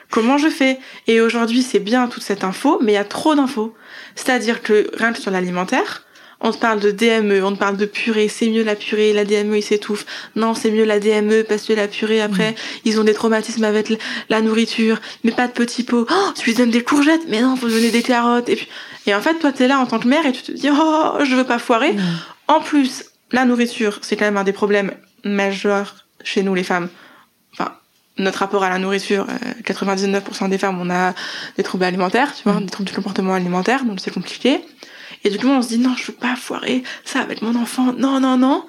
[0.10, 0.80] comment je fais?
[1.08, 3.76] Et aujourd'hui, c'est bien toute cette info, mais il y a trop d'infos.
[4.16, 6.06] C'est-à-dire que rien que sur l'alimentaire,
[6.42, 9.26] on te parle de DME, on te parle de purée, c'est mieux la purée, la
[9.26, 10.06] DME il s'étouffe.
[10.36, 12.56] Non, c'est mieux la DME parce que la purée après, mm.
[12.86, 13.92] ils ont des traumatismes avec
[14.30, 16.06] la nourriture, mais pas de petits pots.
[16.10, 18.68] Oh, tu lui donnes des courgettes, mais non, faut donner des carottes et puis
[19.06, 21.18] et en fait toi t'es là en tant que mère et tu te dis oh,
[21.24, 21.94] je veux pas foirer.
[21.94, 22.00] Mm.
[22.48, 26.90] En plus, la nourriture, c'est quand même un des problèmes majeurs chez nous les femmes.
[27.54, 27.74] Enfin,
[28.18, 29.28] notre rapport à la nourriture,
[29.64, 31.14] 99% euh, des femmes, on a
[31.58, 32.66] des troubles alimentaires, tu vois, mm.
[32.66, 34.62] des troubles du comportement alimentaire, donc c'est compliqué.
[35.24, 37.94] Et du coup, on se dit non, je veux pas foirer ça avec mon enfant.
[37.94, 38.66] Non, non, non.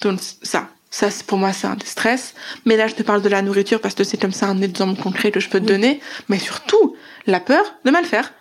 [0.00, 2.34] Donc ça, ça pour moi c'est un des stress.
[2.66, 5.00] Mais là, je te parle de la nourriture parce que c'est comme ça un exemple
[5.00, 6.00] concret que je peux te donner.
[6.28, 8.32] Mais surtout, la peur de mal faire.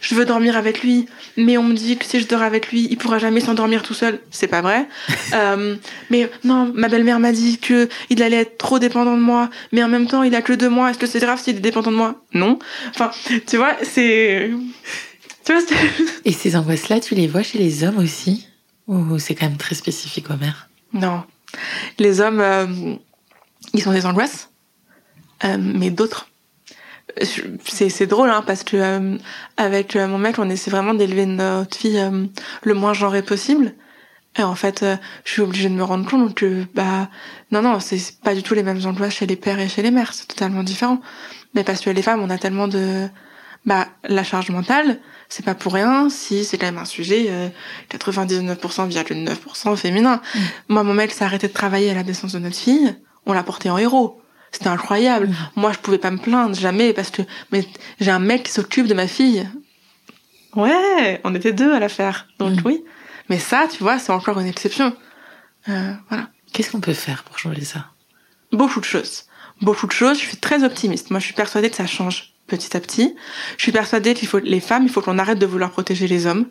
[0.00, 2.86] Je veux dormir avec lui, mais on me dit que si je dors avec lui,
[2.88, 4.20] il pourra jamais s'endormir tout seul.
[4.30, 4.86] C'est pas vrai.
[5.34, 5.74] euh,
[6.08, 9.82] mais non, ma belle-mère m'a dit que il allait être trop dépendant de moi, mais
[9.82, 10.90] en même temps, il a que deux mois.
[10.90, 12.22] Est-ce que c'est grave s'il est dépendant de moi?
[12.32, 12.60] Non.
[12.90, 13.10] Enfin,
[13.46, 14.50] tu vois, c'est.
[15.46, 15.62] Tu vois,
[16.24, 18.48] Et ces angoisses-là, tu les vois chez les hommes aussi
[18.88, 21.22] Ou c'est quand même très spécifique aux mères Non.
[21.98, 22.66] Les hommes, euh,
[23.72, 24.50] ils ont des angoisses,
[25.44, 26.28] euh, mais d'autres.
[27.64, 29.16] C'est c'est drôle hein, parce que euh,
[29.56, 32.02] avec mon mec on essaie vraiment d'élever notre fille
[32.62, 33.72] le moins genré possible.
[34.38, 34.84] Et en fait
[35.24, 37.08] je suis obligée de me rendre compte que bah
[37.52, 39.92] non non c'est pas du tout les mêmes emplois chez les pères et chez les
[39.92, 41.00] mères c'est totalement différent.
[41.54, 43.08] Mais parce que les femmes on a tellement de
[43.66, 47.30] bah la charge mentale c'est pas pour rien si c'est quand même un sujet
[47.90, 50.38] 99,9% féminin mm.
[50.68, 52.94] moi mon mec s'est arrêté de travailler à la naissance de notre fille
[53.26, 54.20] on l'a porté en héros
[54.56, 55.28] c'était incroyable.
[55.28, 55.34] Mm.
[55.56, 57.66] Moi, je pouvais pas me plaindre jamais parce que mais
[58.00, 59.46] j'ai un mec qui s'occupe de ma fille.
[60.54, 62.26] Ouais, on était deux à la faire.
[62.38, 62.62] Donc mm.
[62.64, 62.84] oui.
[63.28, 64.96] Mais ça, tu vois, c'est encore une exception.
[65.68, 66.30] Euh, voilà.
[66.52, 67.86] Qu'est-ce qu'on peut faire pour changer ça?
[68.52, 69.24] Beaucoup de choses.
[69.60, 70.18] Beaucoup de choses.
[70.18, 71.10] Je suis très optimiste.
[71.10, 73.14] Moi, je suis persuadée que ça change petit à petit.
[73.56, 76.26] Je suis persuadée qu'il faut les femmes, il faut qu'on arrête de vouloir protéger les
[76.26, 76.46] hommes.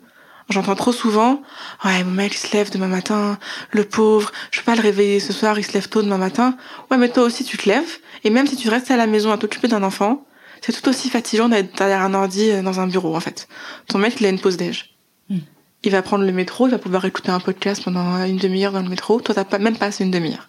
[0.48, 1.42] J'entends trop souvent,
[1.84, 3.36] ouais, mon mec il se lève demain matin,
[3.72, 6.56] le pauvre, je peux pas le réveiller ce soir, il se lève tôt demain matin.
[6.90, 9.32] Ouais, mais toi aussi tu te lèves, et même si tu restes à la maison
[9.32, 10.24] à t'occuper d'un enfant,
[10.60, 13.48] c'est tout aussi fatigant d'être derrière un ordi euh, dans un bureau en fait.
[13.88, 14.94] Ton mec il a une pause déj.
[15.28, 15.38] Hmm.
[15.82, 18.82] Il va prendre le métro, il va pouvoir écouter un podcast pendant une demi-heure dans
[18.82, 19.20] le métro.
[19.20, 20.48] Toi t'as pas même pas assez une demi-heure.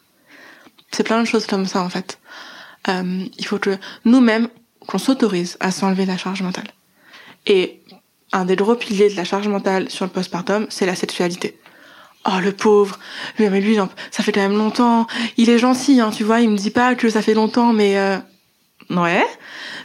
[0.91, 2.19] C'est plein de choses comme ça en fait.
[2.88, 4.47] Euh, il faut que nous-mêmes
[4.88, 6.67] qu'on s'autorise à s'enlever la charge mentale.
[7.45, 7.82] Et
[8.32, 11.58] un des gros piliers de la charge mentale sur le postpartum, c'est la sexualité.
[12.26, 13.00] Oh le pauvre,
[13.39, 13.78] mais lui,
[14.12, 15.08] ça fait quand même longtemps.
[15.38, 16.41] Il est gentil, hein, tu vois.
[16.41, 18.17] Il me dit pas que ça fait longtemps, mais euh...
[18.89, 19.26] ouais.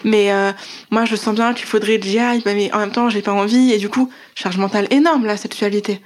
[0.05, 0.53] Mais euh,
[0.91, 3.33] moi, je sens bien qu'il faudrait que j'y aille, mais en même temps, j'ai pas
[3.33, 3.71] envie.
[3.71, 6.01] Et du coup, charge mentale énorme la sexualité.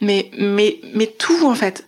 [0.00, 1.86] Mais mais mais tout en fait.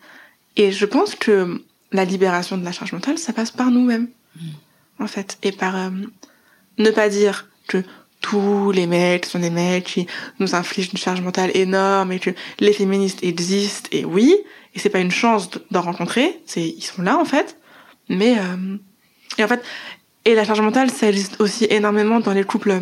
[0.56, 4.48] Et je pense que la libération de la charge mentale, ça passe par nous-mêmes, mm.
[5.00, 5.90] en fait, et par euh,
[6.78, 7.82] ne pas dire que
[8.20, 10.06] tous les mecs sont des mecs qui
[10.38, 13.88] nous infligent une charge mentale énorme et que les féministes existent.
[13.92, 14.36] Et oui
[14.74, 16.40] et c'est pas une chance d'en rencontrer.
[16.46, 17.56] C'est ils sont là en fait.
[18.08, 18.76] Mais euh,
[19.38, 19.62] et en fait
[20.24, 22.80] et la charge mentale ça existe aussi énormément dans les couples euh,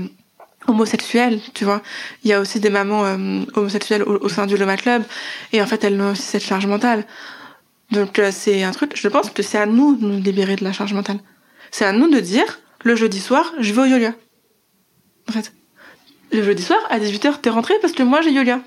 [0.66, 1.82] homosexuels tu vois.
[2.24, 5.02] Il y a aussi des mamans euh, homosexuelles au, sein du Loma Club
[5.52, 7.04] et en fait elles ont aussi cette charge mentale.
[7.92, 10.72] Donc c'est un truc je pense que c'est à nous de nous libérer de la
[10.72, 11.18] charge mentale.
[11.70, 14.14] C'est à nous de dire le jeudi soir je vais au yoga
[15.28, 15.52] en fait.
[16.32, 18.60] Le jeudi soir, à 18h, t'es rentré parce que moi j'ai yoga.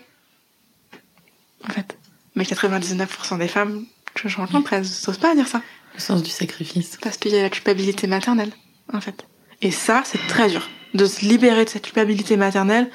[1.67, 1.97] En fait.
[2.35, 5.61] Mais 99% des femmes que je rencontre, elles n'osent pas dire ça.
[5.93, 6.97] Le sens du sacrifice.
[7.01, 8.51] Parce qu'il y a la culpabilité maternelle,
[8.93, 9.25] en fait.
[9.61, 10.69] Et ça, c'est très dur.
[10.93, 12.89] De se libérer de cette culpabilité maternelle,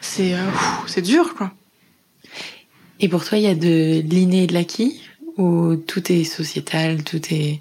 [0.00, 0.44] c'est euh,
[0.86, 1.52] c'est dur, quoi.
[3.00, 5.02] Et pour toi, il y a de l'inné et de l'acquis?
[5.36, 7.60] Ou tout est sociétal, tout est,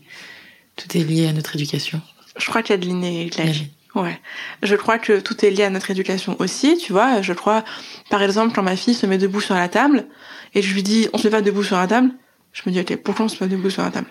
[0.76, 2.02] tout est lié à notre éducation?
[2.38, 3.72] Je crois qu'il y a de l'inné et de l'acquis.
[3.96, 4.20] Ouais.
[4.62, 7.22] Je crois que tout est lié à notre éducation aussi, tu vois.
[7.22, 7.64] Je crois,
[8.10, 10.06] par exemple, quand ma fille se met debout sur la table,
[10.54, 12.12] et je lui dis, on se met pas debout sur la table,
[12.54, 14.08] je me dis, ok, pourquoi on se met debout sur la table?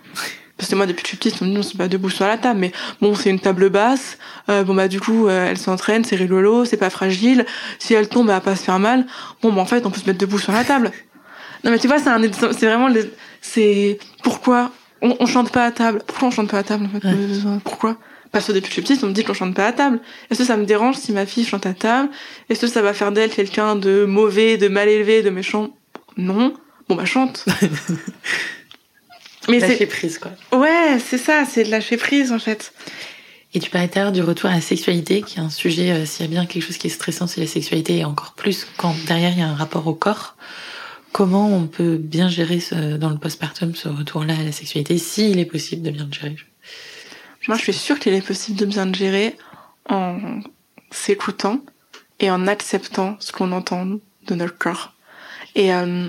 [0.57, 1.89] Parce que moi, depuis que je suis petite, on me dit, on se met pas
[1.89, 5.29] debout sur la table, mais bon, c'est une table basse, euh, bon bah du coup,
[5.29, 7.45] euh, elle s'entraîne, c'est rigolo, c'est pas fragile,
[7.79, 9.07] si elle tombe, elle va pas se faire mal,
[9.43, 10.91] bon bah en fait, on peut se mettre debout sur la table.
[11.65, 12.89] Non mais tu vois, c'est un, c'est vraiment,
[13.41, 14.71] c'est, pourquoi
[15.03, 16.01] on, on chante pas à table?
[16.07, 17.61] Pourquoi on chante pas à table, en fait?
[17.65, 17.97] Pourquoi?
[18.37, 19.99] Parce que depuis que je suis petite, on me dit qu'on chante pas à table.
[20.31, 22.11] Est-ce que ça me dérange si ma fille chante à table?
[22.51, 25.75] Est-ce que ça va faire d'elle quelqu'un de mauvais, de mal élevé, de méchant?
[26.19, 26.53] Non.
[26.87, 27.47] Bon bah chante.
[29.49, 30.33] Mais lâcher prise quoi.
[30.53, 32.75] Ouais, c'est ça, c'est de lâcher prise en fait.
[33.55, 35.93] Et tu parlais tout à l'heure du retour à la sexualité, qui est un sujet,
[35.93, 38.35] euh, s'il y a bien quelque chose qui est stressant, c'est la sexualité, et encore
[38.35, 40.37] plus quand derrière il y a un rapport au corps.
[41.13, 45.39] Comment on peut bien gérer ce, dans le postpartum ce retour-là à la sexualité, s'il
[45.39, 46.37] est possible de bien le gérer?
[47.49, 49.37] Moi, je suis sûre qu'il est possible de bien le gérer
[49.89, 50.19] en
[50.91, 51.61] s'écoutant
[52.21, 54.93] et en acceptant ce qu'on entend de notre corps.
[55.55, 56.09] Et euh,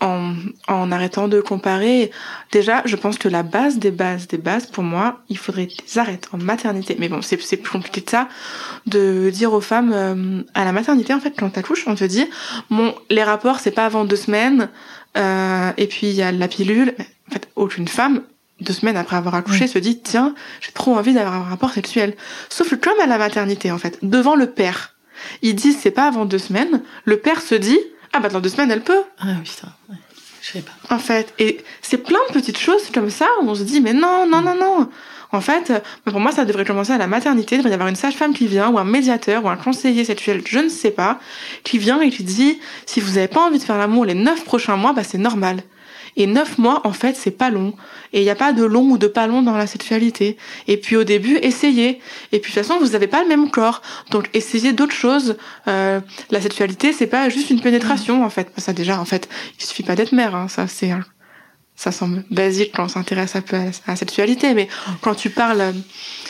[0.00, 0.34] en
[0.68, 2.10] en, arrêtant de comparer.
[2.52, 5.98] Déjà, je pense que la base des bases des bases, pour moi, il faudrait des
[5.98, 6.96] arrêtes en maternité.
[6.98, 8.28] Mais bon, c'est plus compliqué que ça
[8.86, 12.26] de dire aux femmes euh, à la maternité en fait quand t'accouches, on te dit
[12.70, 14.68] bon les rapports c'est pas avant deux semaines
[15.16, 16.94] euh, et puis il y a la pilule.
[17.28, 18.22] En fait, aucune femme
[18.60, 22.16] deux semaines après avoir accouché se dit tiens j'ai trop envie d'avoir un rapport sexuel.
[22.48, 24.94] Sauf que comme à la maternité en fait, devant le père,
[25.42, 26.82] ils disent c'est pas avant deux semaines.
[27.04, 27.78] Le père se dit
[28.12, 29.02] ah bah dans deux semaines elle peut.
[29.18, 29.50] Ah oui.
[29.88, 29.96] Ouais.
[30.40, 30.94] Je sais pas.
[30.94, 33.92] En fait, et c'est plein de petites choses comme ça où on se dit mais
[33.92, 34.88] non non non non.
[35.34, 37.56] En fait, euh, pour moi, ça devrait commencer à la maternité.
[37.56, 40.42] Il devrait y avoir une sage-femme qui vient, ou un médiateur, ou un conseiller sexuel,
[40.46, 41.18] je ne sais pas,
[41.64, 44.44] qui vient et qui dit si vous n'avez pas envie de faire l'amour les neuf
[44.44, 45.62] prochains mois, bah c'est normal.
[46.16, 47.74] Et neuf mois, en fait, c'est pas long.
[48.12, 50.36] Et il n'y a pas de long ou de pas long dans la sexualité.
[50.68, 52.00] Et puis au début, essayez.
[52.32, 53.82] Et puis de toute façon, vous n'avez pas le même corps.
[54.10, 55.36] Donc essayez d'autres choses.
[55.66, 56.00] Euh,
[56.30, 58.48] la sexualité, c'est pas juste une pénétration, en fait.
[58.58, 60.34] Ça déjà, en fait, il suffit pas d'être mère.
[60.34, 60.48] Hein.
[60.48, 60.92] Ça, c'est
[61.76, 64.68] ça semble basique quand on s'intéresse un peu à la sexualité, mais
[65.00, 65.74] quand tu parles,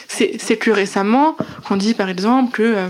[0.08, 2.88] c'est plus récemment qu'on dit par exemple que euh,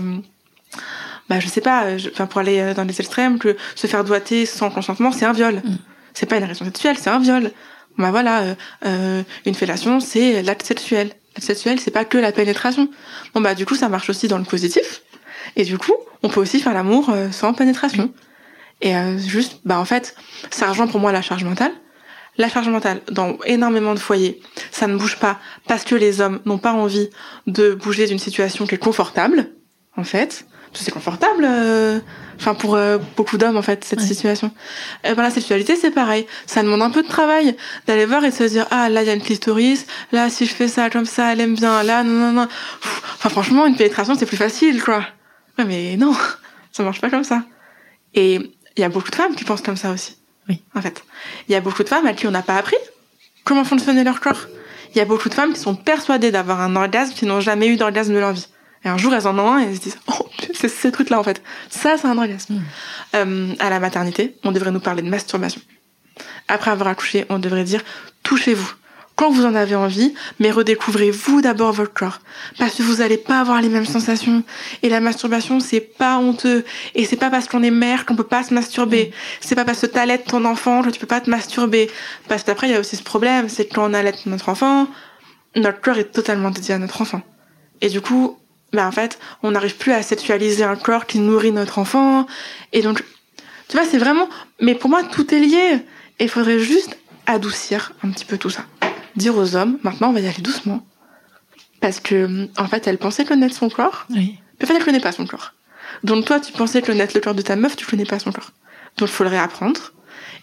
[1.27, 4.45] bah je sais pas, je, enfin pour aller dans les extrêmes, que se faire doiter
[4.45, 5.55] sans consentement c'est un viol.
[5.55, 5.77] Mm.
[6.15, 7.51] C'est pas une agression sexuelle, c'est un viol.
[7.97, 8.55] Bah voilà, euh,
[8.85, 11.09] euh, une fellation c'est l'acte sexuel.
[11.35, 12.89] L'acte sexuel c'est pas que la pénétration.
[13.35, 15.03] Bon bah du coup ça marche aussi dans le positif.
[15.55, 15.93] Et du coup
[16.23, 18.11] on peut aussi faire l'amour euh, sans pénétration.
[18.81, 20.15] Et euh, juste bah en fait
[20.49, 21.71] ça rejoint pour moi la charge mentale.
[22.37, 24.41] La charge mentale dans énormément de foyers,
[24.71, 27.09] ça ne bouge pas parce que les hommes n'ont pas envie
[27.47, 29.51] de bouger d'une situation qui est confortable,
[29.95, 30.45] en fait.
[30.77, 31.99] C'est confortable, euh,
[32.37, 34.05] enfin pour euh, beaucoup d'hommes en fait cette Ouais.
[34.05, 34.51] situation.
[35.03, 37.55] Et ben la sexualité c'est pareil, ça demande un peu de travail
[37.87, 40.45] d'aller voir et de se dire ah là il y a une clitoris, là si
[40.45, 42.47] je fais ça comme ça elle aime bien, là non non non.
[43.17, 45.05] Enfin franchement une pénétration c'est plus facile quoi.
[45.57, 46.13] Ouais mais non,
[46.73, 47.43] ça marche pas comme ça.
[48.13, 48.35] Et
[48.77, 50.17] il y a beaucoup de femmes qui pensent comme ça aussi.
[50.49, 50.61] Oui.
[50.75, 51.03] En fait,
[51.47, 52.75] il y a beaucoup de femmes à qui on n'a pas appris
[53.45, 54.47] comment fonctionnait leur corps.
[54.93, 57.67] Il y a beaucoup de femmes qui sont persuadées d'avoir un orgasme qui n'ont jamais
[57.67, 58.47] eu d'orgasme de leur vie.
[58.85, 61.19] Et un jour, elles en ont un et elles se disent Oh, c'est ce truc-là
[61.19, 61.41] en fait.
[61.69, 62.53] Ça, c'est un orgasme.
[62.53, 62.63] Mm.
[63.15, 65.61] Euh, à la maternité, on devrait nous parler de masturbation.
[66.47, 67.81] Après avoir accouché, on devrait dire
[68.23, 68.75] Touchez-vous
[69.15, 72.19] quand vous en avez envie, mais redécouvrez-vous d'abord votre corps.
[72.57, 74.43] Parce que vous n'allez pas avoir les mêmes sensations.
[74.83, 76.65] Et la masturbation, c'est pas honteux.
[76.95, 79.11] Et c'est pas parce qu'on est mère qu'on peut pas se masturber.
[79.39, 81.89] C'est pas parce que t'allaites ton enfant que tu peux pas te masturber.
[82.27, 84.87] Parce qu'après, il y a aussi ce problème, c'est que quand on allait notre enfant,
[85.55, 87.21] notre corps est totalement dédié à notre enfant.
[87.79, 88.37] Et du coup,
[88.75, 92.27] bah en fait, on n'arrive plus à sexualiser un corps qui nourrit notre enfant.
[92.73, 93.03] Et donc,
[93.67, 94.29] tu vois, c'est vraiment...
[94.61, 95.79] Mais pour moi, tout est lié.
[96.19, 98.65] Et il faudrait juste adoucir un petit peu tout ça.
[99.15, 100.85] Dire aux hommes, maintenant, on va y aller doucement.
[101.81, 104.05] Parce que, en fait, elle pensait connaître son corps.
[104.09, 104.37] Oui.
[104.59, 105.53] Mais en fait, elle connaît pas son corps.
[106.03, 108.51] Donc toi, tu pensais connaître le corps de ta meuf, tu connais pas son corps.
[108.97, 109.93] Donc il faut le réapprendre.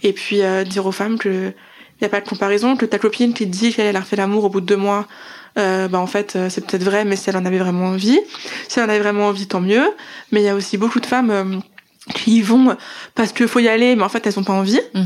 [0.02, 1.52] Et puis euh, dire aux femmes que
[2.00, 4.44] y a pas de comparaison, que ta copine qui te dit qu'elle a refait l'amour
[4.44, 5.06] au bout de deux mois,
[5.58, 8.18] euh, bah en fait euh, c'est peut-être vrai, mais si elle en avait vraiment envie,
[8.68, 9.84] si elle en avait vraiment envie, tant mieux.
[10.30, 11.44] Mais il y a aussi beaucoup de femmes euh,
[12.14, 12.76] qui y vont
[13.14, 14.80] parce qu'il faut y aller, mais en fait elles ont pas envie.
[14.94, 15.02] Mm.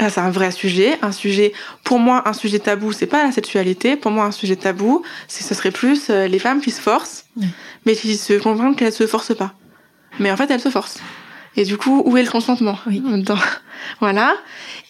[0.00, 1.52] Ah, c'est un vrai sujet, un sujet
[1.82, 3.96] pour moi un sujet tabou, c'est pas la sexualité.
[3.96, 7.24] Pour moi un sujet tabou, c'est ce serait plus euh, les femmes qui se forcent,
[7.36, 7.46] Oui.
[7.84, 9.54] mais qui se convainquent qu'elles se forcent pas.
[10.20, 10.98] Mais en fait elles se forcent.
[11.56, 13.02] Et du coup, où est le consentement Oui.
[13.24, 13.36] Dans-
[14.00, 14.36] Voilà.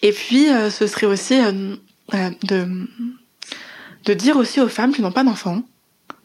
[0.03, 2.67] Et puis euh, ce serait aussi euh, de
[4.09, 5.61] de dire aussi aux femmes qui n'ont pas d'enfants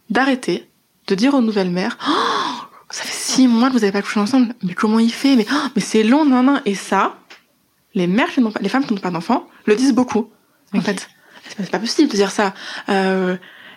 [0.08, 0.70] d'arrêter,
[1.06, 1.98] de dire aux nouvelles mères.
[2.08, 4.54] Oh, ça fait six mois que vous n'avez pas couché ensemble.
[4.62, 6.62] Mais comment il fait Mais oh, mais c'est long, non, non.
[6.64, 7.18] Et ça,
[7.92, 10.30] les mères qui n'ont pas, les femmes qui n'ont pas d'enfants le disent beaucoup.
[10.72, 11.06] En fait,
[11.46, 12.54] c'est pas, c'est pas possible de dire ça.
[12.88, 13.36] Euh,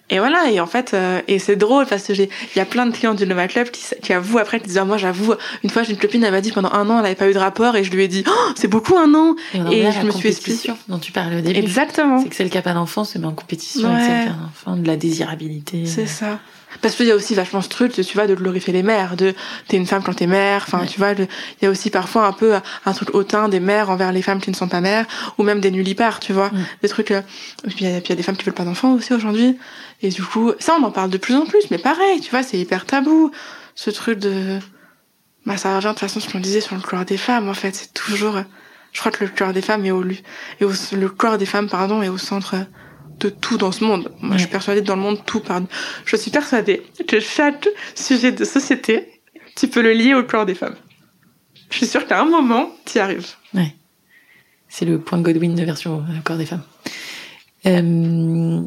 [0.09, 0.49] et voilà.
[0.51, 2.91] Et en fait, euh, et c'est drôle parce que j'ai, il y a plein de
[2.91, 5.33] clients du Loma Club qui, avouent après, qui disent Ah, moi j'avoue,
[5.63, 7.33] une fois j'ai une copine, elle m'a dit pendant un an elle avait pas eu
[7.33, 9.35] de rapport et je lui ai dit oh, c'est beaucoup un an.
[9.53, 11.59] Et, on Et je la me suis compétition dont tu parlais au début.
[11.59, 12.21] Exactement.
[12.21, 14.07] C'est que celle qui a pas d'enfant se met en compétition avec Ouais.
[14.07, 15.85] celle qui a un enfant, de la désirabilité.
[15.85, 16.39] C'est ça.
[16.81, 19.33] Parce qu'il y a aussi vachement ce truc, tu vois, de glorifier les mères, de
[19.67, 20.85] t'es une femme quand t'es mère, enfin, Ouais.
[20.87, 21.27] tu vois, il
[21.61, 22.53] y a aussi parfois un peu
[22.85, 25.05] un truc hautain des mères envers les femmes qui ne sont pas mères,
[25.37, 26.65] ou même des nullipares, tu vois, Mm.
[26.83, 27.11] des trucs.
[27.11, 27.21] euh,
[27.65, 29.57] et puis il y, y a des femmes qui veulent pas d'enfants aussi aujourd'hui,
[30.01, 32.43] et du coup, ça on en parle de plus en plus, mais pareil, tu vois,
[32.43, 33.31] c'est hyper tabou,
[33.75, 34.59] ce truc de,
[35.45, 37.53] bah ça revient de toute façon ce qu'on disait sur le corps des femmes, en
[37.53, 38.43] fait, c'est toujours, euh,
[38.93, 40.03] je crois que le corps des femmes est au,
[40.59, 42.63] et au le corps des femmes, pardon, est au centre euh,
[43.19, 44.11] de tout dans ce monde.
[44.21, 45.65] Moi, je suis persuadée que dans le monde, tout parle.
[46.05, 49.21] Je suis persuadée que chaque sujet de société,
[49.55, 50.75] tu peux le lier au corps des femmes.
[51.69, 53.27] Je suis sûre qu'à un moment, tu y arrives.
[53.53, 53.75] Ouais.
[54.69, 56.63] C'est le point Godwin de version euh, corps des femmes.
[57.65, 58.61] Euh,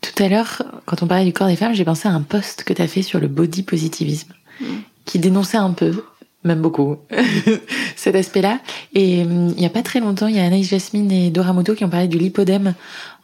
[0.00, 2.64] tout à l'heure, quand on parlait du corps des femmes, j'ai pensé à un post
[2.64, 4.64] que tu as fait sur le body positivisme, Mm.
[5.04, 6.04] qui dénonçait un peu
[6.44, 6.96] Même beaucoup.
[7.96, 8.60] Cet aspect-là.
[8.94, 11.52] Et hum, il n'y a pas très longtemps, il y a Anaïs Jasmine et Dora
[11.52, 12.74] Muto qui ont parlé du lipodème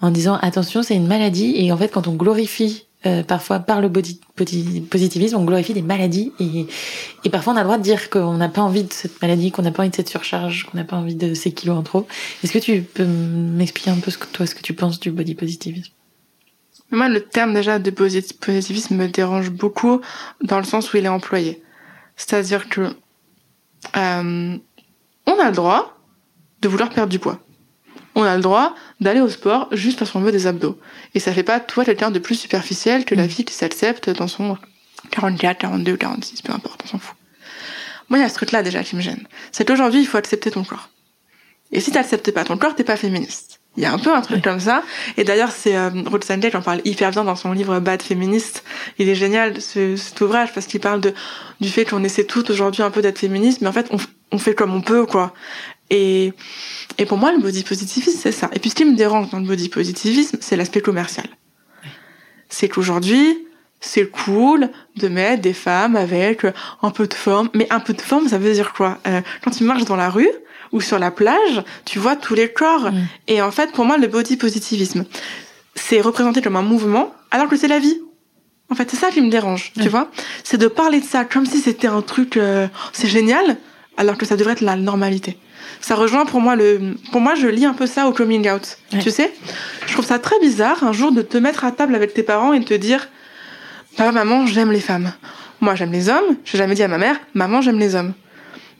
[0.00, 3.82] en disant attention, c'est une maladie et en fait quand on glorifie euh, parfois par
[3.82, 6.66] le body, positivisme, on glorifie des maladies et,
[7.24, 9.52] et parfois on a le droit de dire qu'on n'a pas envie de cette maladie,
[9.52, 11.82] qu'on n'a pas envie de cette surcharge, qu'on n'a pas envie de ces kilos en
[11.82, 12.06] trop.
[12.42, 15.10] Est-ce que tu peux m'expliquer un peu ce que toi, ce que tu penses du
[15.10, 15.92] body positivisme?
[16.90, 20.00] Moi, le terme déjà de positivisme me dérange beaucoup
[20.42, 21.62] dans le sens où il est employé.
[22.16, 22.96] C'est-à-dire que
[23.96, 24.56] euh,
[25.26, 25.98] on a le droit
[26.60, 27.40] de vouloir perdre du poids
[28.14, 30.78] on a le droit d'aller au sport juste parce qu'on veut des abdos.
[31.14, 33.28] Et ça fait pas toi quelqu'un de plus superficiel que la mm.
[33.28, 34.56] fille qui s'accepte dans son
[35.10, 37.16] 44, 42, 46, peu importe, on s'en fout.
[38.08, 39.26] Moi, il y a ce truc-là déjà qui me gêne.
[39.50, 40.90] C'est qu'aujourd'hui, il faut accepter ton corps.
[41.72, 43.60] Et si t'acceptes pas ton corps, t'es pas féministe.
[43.76, 44.82] Il y a un peu un truc comme ça.
[45.16, 48.02] Et d'ailleurs, c'est euh, Ruth Sandler qui en parle hyper bien dans son livre Bad
[48.02, 48.62] Féministe.
[48.98, 51.12] Il est génial ce, cet ouvrage parce qu'il parle de
[51.60, 53.96] du fait qu'on essaie toutes aujourd'hui un peu d'être féministe, mais en fait, on,
[54.32, 55.34] on fait comme on peut, quoi.
[55.90, 56.32] Et,
[56.98, 58.48] et pour moi, le body positivisme, c'est ça.
[58.52, 61.26] Et puis ce qui me dérange dans le body positivisme, c'est l'aspect commercial.
[62.48, 63.46] C'est qu'aujourd'hui,
[63.80, 66.46] c'est cool de mettre des femmes avec
[66.82, 67.50] un peu de forme.
[67.54, 68.98] Mais un peu de forme, ça veut dire quoi?
[69.06, 70.30] Euh, Quand tu marches dans la rue
[70.74, 72.90] ou sur la plage, tu vois tous les corps.
[72.90, 73.06] Mm.
[73.28, 75.04] Et en fait, pour moi, le body positivisme,
[75.76, 77.98] c'est représenté comme un mouvement, alors que c'est la vie.
[78.70, 80.10] En fait, c'est ça qui me dérange, tu vois.
[80.42, 83.56] C'est de parler de ça comme si c'était un truc, euh, c'est génial,
[83.96, 85.38] alors que ça devrait être la normalité.
[85.80, 88.78] Ça rejoint pour moi le pour moi je lis un peu ça au coming out
[88.90, 89.32] tu sais.
[89.86, 92.52] Je trouve ça très bizarre un jour de te mettre à table avec tes parents
[92.52, 93.08] et de te dire
[93.96, 95.12] papa maman j'aime les femmes.
[95.60, 96.36] Moi j'aime les hommes.
[96.44, 98.12] J'ai jamais dit à ma mère maman j'aime les hommes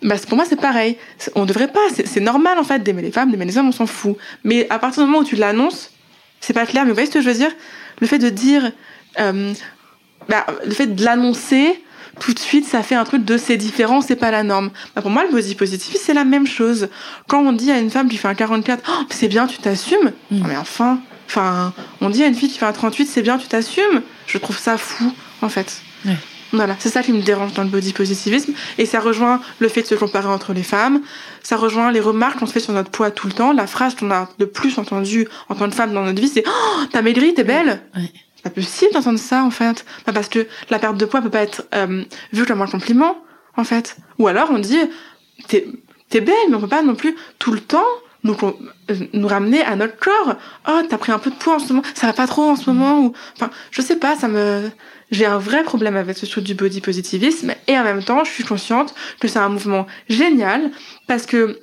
[0.05, 0.96] bah pour moi c'est pareil
[1.34, 3.86] on devrait pas c'est normal en fait d'aimer les femmes d'aimer les hommes on s'en
[3.86, 5.90] fout mais à partir du moment où tu l'annonces
[6.44, 7.50] c'est pas clair mais vous voyez ce que je veux dire?
[8.00, 8.70] Le fait de dire
[9.18, 9.52] euh,
[10.28, 11.80] bah, le fait de l'annoncer
[12.20, 14.70] tout de suite, ça fait un truc de c'est différent, c'est pas la norme.
[14.94, 16.88] Bah, pour moi, le body positif, c'est la même chose.
[17.28, 20.12] Quand on dit à une femme qui fait un 44, oh, c'est bien, tu t'assumes.
[20.30, 20.42] Mm.
[20.46, 23.48] mais enfin, enfin, on dit à une fille qui fait un 38, c'est bien, tu
[23.48, 24.02] t'assumes.
[24.26, 25.82] Je trouve ça fou, en fait.
[26.55, 28.52] Voilà, c'est ça qui me dérange dans le body positivisme.
[28.78, 31.02] Et ça rejoint le fait de se comparer entre les femmes.
[31.42, 33.52] Ça rejoint les remarques qu'on se fait sur notre poids tout le temps.
[33.52, 36.44] La phrase qu'on a le plus entendue en tant que femme dans notre vie, c'est
[36.46, 37.82] Oh, t'as maigri, t'es belle
[38.44, 39.86] pas possible d'entendre ça en fait.
[40.05, 43.16] parce que la perte de poids peut pas être euh, vue comme un compliment
[43.57, 43.96] en fait.
[44.18, 44.78] Ou alors on dit
[45.48, 45.66] t'es
[46.12, 47.86] es belle, mais on peut pas non plus tout le temps
[48.25, 50.35] nous euh, nous ramener à notre corps.
[50.68, 52.57] Oh t'as pris un peu de poids en ce moment, ça va pas trop en
[52.57, 54.70] ce moment ou enfin je sais pas, ça me
[55.11, 58.31] j'ai un vrai problème avec ce truc du body positivisme et en même temps je
[58.31, 60.70] suis consciente que c'est un mouvement génial
[61.07, 61.61] parce que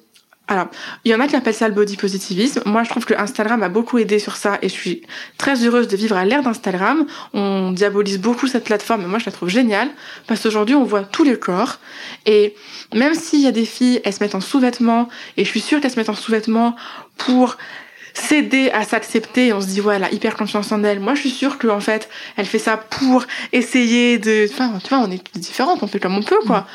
[0.47, 0.67] alors,
[1.05, 2.61] il y en a qui appellent ça le body positivisme.
[2.65, 5.01] Moi, je trouve que Instagram a beaucoup aidé sur ça et je suis
[5.37, 7.05] très heureuse de vivre à l'ère d'Instagram.
[7.33, 9.89] On diabolise beaucoup cette plateforme, mais moi, je la trouve géniale
[10.27, 11.79] parce qu'aujourd'hui, on voit tous les corps
[12.25, 12.53] et
[12.93, 15.79] même s'il y a des filles, elles se mettent en sous-vêtements et je suis sûre
[15.79, 16.75] qu'elles se mettent en sous-vêtements
[17.17, 17.55] pour
[18.13, 21.15] s'aider à s'accepter et on se dit ouais elle a hyper confiance en elle moi
[21.15, 23.23] je suis sûre que en fait elle fait ça pour
[23.53, 26.67] essayer de enfin tu vois on est différentes on fait comme on peut quoi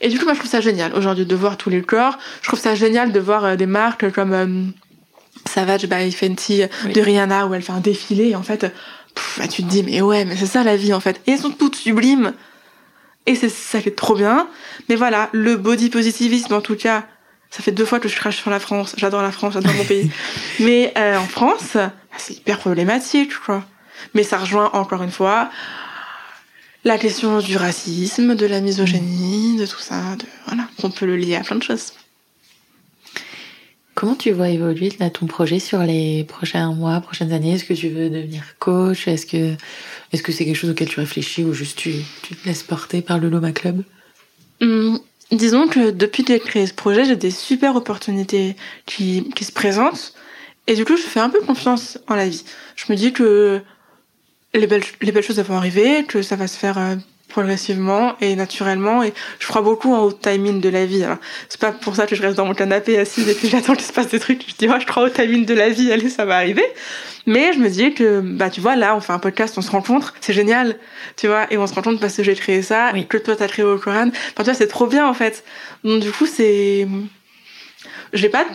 [0.00, 2.18] et du coup, moi, je trouve ça génial aujourd'hui de voir tous les corps.
[2.42, 4.62] Je trouve ça génial de voir euh, des marques comme euh,
[5.46, 6.62] Savage by Fenty
[6.94, 8.30] de Rihanna où elle fait un défilé.
[8.30, 8.72] Et en fait,
[9.38, 11.20] bah, tu te dis, mais ouais, mais c'est ça la vie en fait.
[11.26, 12.32] Et elles sont toutes sublimes.
[13.26, 14.48] Et c'est ça fait trop bien.
[14.88, 17.04] Mais voilà, le body positivisme en tout cas,
[17.50, 18.94] ça fait deux fois que je crache sur la France.
[18.98, 20.10] J'adore la France, j'adore mon pays.
[20.60, 23.64] Mais euh, en France, bah, c'est hyper problématique, quoi.
[24.12, 25.48] Mais ça rejoint encore une fois
[26.84, 31.16] la question du racisme, de la misogynie, de tout ça, de, voilà, on peut le
[31.16, 31.92] lier à plein de choses.
[33.94, 37.54] Comment tu vois évoluer là, ton projet sur les prochains mois, prochaines années?
[37.54, 39.06] Est-ce que tu veux devenir coach?
[39.06, 39.54] Est-ce que
[40.12, 43.02] est-ce que c'est quelque chose auquel tu réfléchis ou juste tu, tu te laisses porter
[43.02, 43.82] par le Loma Club?
[44.60, 44.98] Hum,
[45.30, 48.56] Disons que depuis que j'ai créé ce projet, j'ai des super opportunités
[48.86, 50.14] qui, qui se présentent.
[50.66, 52.44] Et du coup, je fais un peu confiance en la vie.
[52.76, 53.62] Je me dis que
[54.54, 56.94] les belles, les belles choses vont arriver, que ça va se faire euh,
[57.34, 61.04] progressivement et naturellement et je crois beaucoup au timing de la vie.
[61.48, 63.84] C'est pas pour ça que je reste dans mon canapé assise et puis j'attends qu'il
[63.84, 64.44] se passe des trucs.
[64.48, 66.64] Je dis oh, je crois au timing de la vie, allez ça va arriver.
[67.26, 69.70] Mais je me dis que bah tu vois là on fait un podcast, on se
[69.72, 70.76] rencontre, c'est génial,
[71.16, 73.06] tu vois et on se rencontre parce que j'ai créé ça, oui.
[73.06, 74.08] que toi t'as créé au Coran.
[74.08, 75.42] Enfin tu vois c'est trop bien en fait.
[75.82, 76.86] Donc du coup c'est,
[78.12, 78.46] j'ai pas,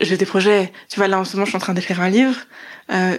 [0.00, 0.72] j'ai des projets.
[0.88, 2.36] Tu vois là en ce moment je suis en train d'écrire un livre.
[2.90, 3.18] Euh,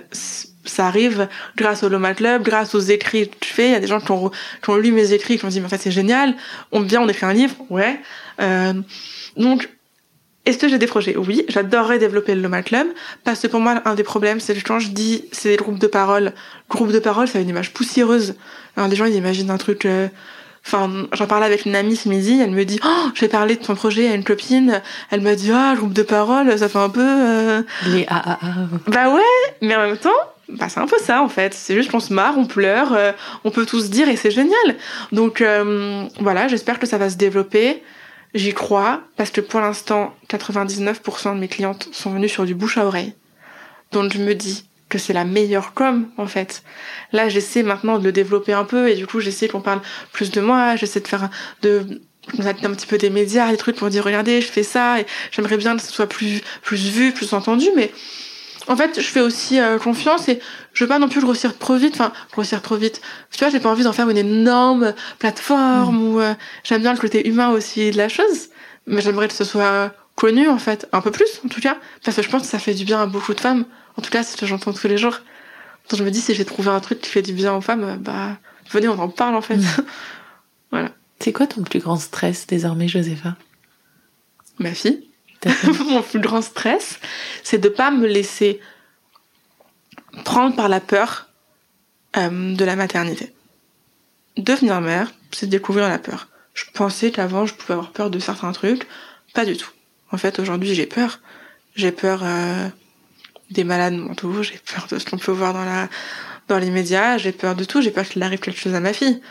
[0.69, 3.67] ça arrive grâce au Loma Club, grâce aux écrits que tu fais.
[3.67, 4.31] Il y a des gens qui ont,
[4.63, 6.35] qui ont lu mes écrits, qui ont dit, mais en fait, c'est génial.
[6.71, 7.55] On vient, on écrit un livre.
[7.69, 7.99] Ouais.
[8.41, 8.73] Euh,
[9.35, 9.69] donc,
[10.45, 11.17] est-ce que j'ai des projets?
[11.17, 12.87] Oui, j'adorerais développer le Loma Club,
[13.23, 15.79] parce que pour moi, un des problèmes, c'est que quand je dis, c'est des groupes
[15.79, 16.33] de parole.
[16.69, 18.35] Groupe de parole, ça a une image poussiéreuse.
[18.75, 20.07] Alors, les gens, ils imaginent un truc, euh,
[20.67, 23.63] Enfin, j'en parlais avec une amie ce midi, elle me dit Oh, j'ai parlé de
[23.63, 24.81] ton projet à une copine.
[25.11, 26.99] Elle m'a dit Ah, groupe de parole, ça fait un peu.
[27.01, 27.61] Euh...
[27.87, 28.37] Les AAA.
[28.87, 29.21] Bah ouais,
[29.61, 30.09] mais en même temps,
[30.49, 31.53] bah c'est un peu ça en fait.
[31.53, 33.11] C'est juste qu'on se marre, on pleure, euh,
[33.43, 34.77] on peut tous dire et c'est génial.
[35.11, 37.83] Donc euh, voilà, j'espère que ça va se développer.
[38.33, 42.77] J'y crois parce que pour l'instant, 99% de mes clientes sont venues sur du bouche
[42.77, 43.13] à oreille.
[43.91, 46.63] Donc je me dis que c'est la meilleure com en fait.
[47.11, 49.81] Là, j'essaie maintenant de le développer un peu et du coup, j'essaie qu'on parle
[50.13, 51.29] plus de moi, j'essaie de faire
[51.61, 52.01] de
[52.39, 55.57] un petit peu des médias, des trucs pour dire regardez, je fais ça et j'aimerais
[55.57, 57.91] bien que ce soit plus plus vu, plus entendu mais
[58.67, 60.39] en fait, je fais aussi euh, confiance et
[60.73, 61.93] je veux pas non plus grossir trop vite.
[61.95, 63.01] Enfin, grossir trop vite.
[63.31, 66.03] Tu vois, j'ai pas envie d'en faire une énorme plateforme mm.
[66.03, 68.49] ou euh, j'aime bien le côté humain aussi de la chose,
[68.85, 72.17] mais j'aimerais que ce soit connu en fait, un peu plus en tout cas, parce
[72.17, 73.65] que je pense que ça fait du bien à beaucoup de femmes.
[73.95, 75.19] En tout cas, c'est ce que j'entends tous les jours.
[75.89, 77.97] Donc je me dis, si j'ai trouvé un truc qui fait du bien aux femmes,
[78.01, 78.37] bah,
[78.71, 79.57] venez, on en parle en fait.
[79.57, 79.85] Mm.
[80.71, 80.89] voilà.
[81.19, 83.35] C'est quoi ton plus grand stress désormais, Josepha?
[84.59, 85.07] Ma fille.
[85.79, 86.99] Mon plus grand stress,
[87.43, 88.59] c'est de pas me laisser
[90.23, 91.29] prendre par la peur
[92.17, 93.33] euh, de la maternité.
[94.37, 96.27] Devenir mère, c'est découvrir la peur.
[96.53, 98.87] Je pensais qu'avant, je pouvais avoir peur de certains trucs.
[99.33, 99.69] Pas du tout.
[100.11, 101.19] En fait, aujourd'hui, j'ai peur.
[101.75, 102.67] J'ai peur euh,
[103.51, 105.87] des malades mentaux, j'ai peur de ce qu'on peut voir dans la
[106.47, 108.93] dans les médias, j'ai peur de tout, j'ai peur qu'il arrive quelque chose à ma
[108.93, 109.21] fille.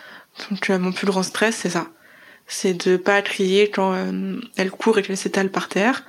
[0.51, 1.87] Donc euh, mon plus grand stress, c'est ça.
[2.47, 6.05] C'est de pas crier quand euh, elle court et qu'elle s'étale par terre,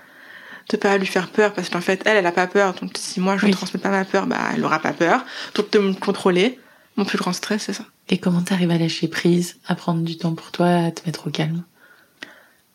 [0.69, 2.73] de pas lui faire peur parce qu'en fait elle, elle a pas peur.
[2.75, 5.25] Donc si moi je ne transmets pas ma peur, bah elle aura pas peur.
[5.55, 6.59] Donc de me contrôler,
[6.95, 7.85] mon plus grand stress, c'est ça.
[8.09, 11.27] Et comment t'arrives à lâcher prise, à prendre du temps pour toi, à te mettre
[11.27, 11.63] au calme?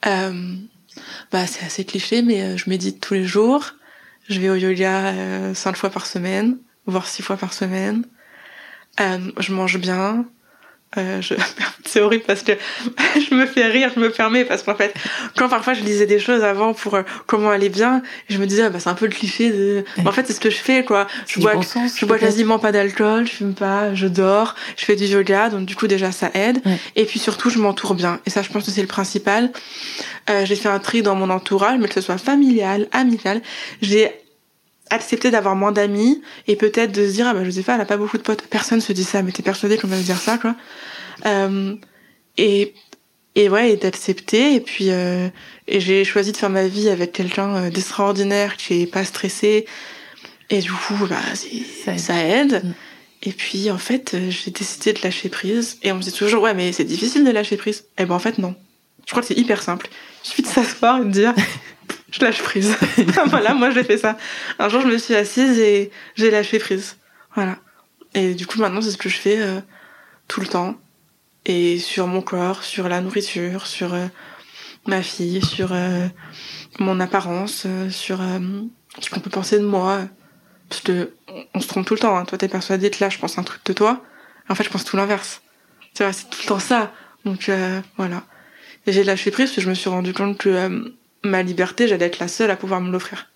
[0.07, 0.57] Euh,
[1.31, 3.73] Bah c'est assez cliché, mais je médite tous les jours.
[4.29, 8.05] Je vais au yoga euh, cinq fois par semaine, voire six fois par semaine.
[9.01, 10.27] Euh, je mange bien.
[10.99, 11.35] Euh, je...
[11.87, 12.53] c'est horrible parce que
[13.15, 14.95] je me fais rire, je me permets parce qu'en fait,
[15.37, 18.65] quand parfois je lisais des choses avant pour euh, comment aller bien, je me disais
[18.65, 19.85] ah, bah c'est un peu le cliché de.
[20.05, 21.07] en fait c'est ce que je fais quoi.
[21.27, 21.55] Je bois,
[21.97, 25.67] je bois quasiment pas d'alcool, je fume pas, je dors, je fais du yoga donc
[25.67, 26.61] du coup déjà ça aide.
[26.97, 29.51] Et puis surtout je m'entoure bien et ça je pense que c'est le principal.
[30.31, 33.43] Euh, j'ai fait un tri dans mon entourage, mais que ce soit familial, amical.
[33.81, 34.13] J'ai
[34.93, 37.97] accepter d'avoir moins d'amis et peut-être de se dire ah bah Josepha elle a pas
[37.97, 38.43] beaucoup de potes.
[38.43, 40.55] Personne se dit ça mais t'es persuadée qu'on va se dire ça quoi.
[41.27, 41.75] Euh,
[42.37, 42.75] et
[43.35, 44.55] et ouais et d'accepter.
[44.55, 45.29] Et puis euh,
[45.67, 49.67] et j'ai choisi de faire ma vie avec quelqu'un euh, d'extraordinaire qui est pas stressé.
[50.51, 51.17] Et du coup bah
[51.85, 52.63] ça, ça aide.
[52.63, 52.73] Mm.
[53.23, 55.79] et puis en fait j'ai décidé de lâcher prise.
[55.83, 57.85] Et on me dit toujours ouais mais c'est difficile de lâcher prise.
[57.99, 58.55] Et ben en fait non.
[59.07, 59.89] Je crois que c'est hyper simple.
[60.25, 61.35] Il suffit de s'asseoir et de dire
[62.13, 62.77] je lâche prise.
[63.27, 64.17] voilà, moi j'ai fait ça.
[64.59, 66.97] Un jour, je me suis assise et j'ai lâché prise.
[67.35, 67.57] Voilà.
[68.15, 69.61] Et du coup, maintenant, c'est ce que je fais euh,
[70.29, 70.77] tout le temps.
[71.47, 74.07] Et sur mon corps, sur la nourriture, sur euh,
[74.87, 76.07] ma fille, sur euh,
[76.79, 78.21] mon apparence, sur
[79.01, 80.03] ce qu'on peut penser de moi.
[80.69, 81.13] Parce que
[81.55, 82.17] on se trompe tout le temps.
[82.17, 82.27] Hein.
[82.27, 84.05] Toi, t'es persuadé que là, je pense un truc de toi.
[84.49, 85.41] En fait, je pense tout l'inverse.
[85.95, 86.93] Tu vois, c'est tout le temps ça.
[87.25, 87.51] Donc
[87.97, 88.23] voilà.
[88.87, 90.95] Et j'ai lâché prise parce que je me suis rendu compte que
[91.25, 93.29] ma liberté, j'allais être la seule à pouvoir me l'offrir.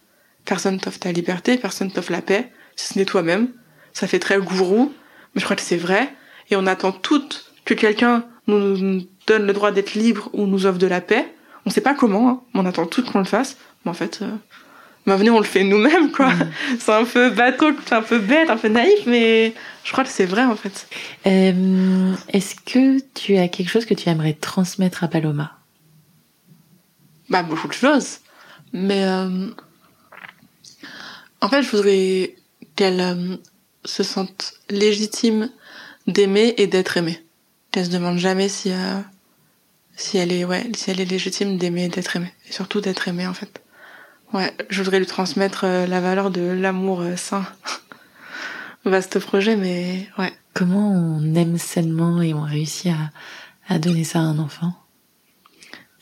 [0.45, 3.49] Personne t'offre ta liberté, personne t'offre la paix, si ce n'est toi-même.
[3.93, 4.93] Ça fait très gourou,
[5.35, 6.13] mais je crois que c'est vrai.
[6.51, 10.79] Et on attend toutes que quelqu'un nous donne le droit d'être libre ou nous offre
[10.79, 11.27] de la paix.
[11.65, 13.57] On sait pas comment, hein, mais on attend toutes qu'on le fasse.
[13.85, 14.31] Mais en fait, euh,
[15.07, 16.33] bah venez, on le fait nous-mêmes, quoi.
[16.33, 16.51] Mm.
[16.79, 20.11] C'est un peu bateau, c'est un peu bête, un peu naïf, mais je crois que
[20.11, 20.89] c'est vrai, en fait.
[21.27, 25.56] Euh, Est-ce que tu as quelque chose que tu aimerais transmettre à Paloma?
[27.29, 28.19] Bah, beaucoup de choses.
[28.73, 29.49] Mais euh,
[31.41, 32.35] en fait, je voudrais
[32.75, 33.37] qu'elle euh,
[33.85, 35.51] se sente légitime
[36.07, 37.25] d'aimer et d'être aimée.
[37.71, 39.01] Qu'elle se demande jamais si euh,
[39.97, 43.09] si elle est ouais si elle est légitime d'aimer et d'être aimée et surtout d'être
[43.09, 43.63] aimée en fait.
[44.33, 47.47] Ouais, je voudrais lui transmettre la valeur de l'amour sain.
[48.85, 50.33] Vaste projet, mais ouais.
[50.53, 54.75] Comment on aime sainement et on réussit à, à donner ça à un enfant?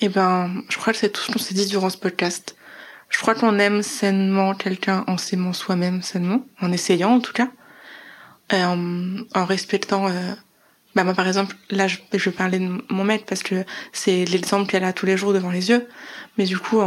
[0.00, 2.56] Eh ben, je crois que c'est tout ce qu'on s'est dit durant ce podcast.
[3.10, 7.48] Je crois qu'on aime sainement quelqu'un en s'aimant soi-même sainement, en essayant en tout cas,
[8.52, 10.08] en, en, respectant.
[10.08, 10.34] Euh,
[10.94, 14.70] bah moi par exemple, là je, vais parler de mon mec parce que c'est l'exemple
[14.70, 15.86] qu'elle a tous les jours devant les yeux.
[16.38, 16.80] Mais du coup,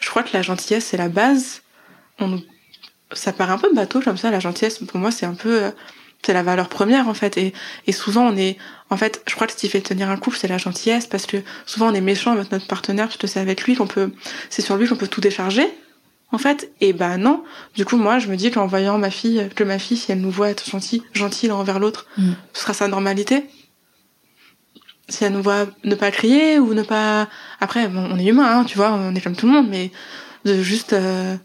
[0.00, 1.62] je crois que la gentillesse c'est la base.
[3.12, 4.78] Ça paraît un peu bateau comme ça, la gentillesse.
[4.78, 5.70] Pour moi, c'est un peu euh,
[6.24, 7.36] c'est la valeur première en fait.
[7.36, 7.52] Et,
[7.86, 8.56] et souvent on est
[8.90, 11.26] en fait je crois que ce qui fait tenir un couple c'est la gentillesse parce
[11.26, 14.12] que souvent on est méchant avec notre partenaire parce que c'est avec lui qu'on peut
[14.50, 15.66] c'est sur lui qu'on peut tout décharger
[16.32, 16.70] en fait.
[16.80, 17.42] Et ben non.
[17.74, 20.20] Du coup moi je me dis qu'en voyant ma fille que ma fille si elle
[20.20, 22.32] nous voit être gentille gentille l'un envers l'autre mm.
[22.52, 23.44] ce sera sa normalité.
[25.08, 27.28] Si elle nous voit ne pas crier ou ne pas
[27.60, 29.90] après bon, on est humain hein, tu vois on est comme tout le monde mais
[30.44, 31.36] de juste euh,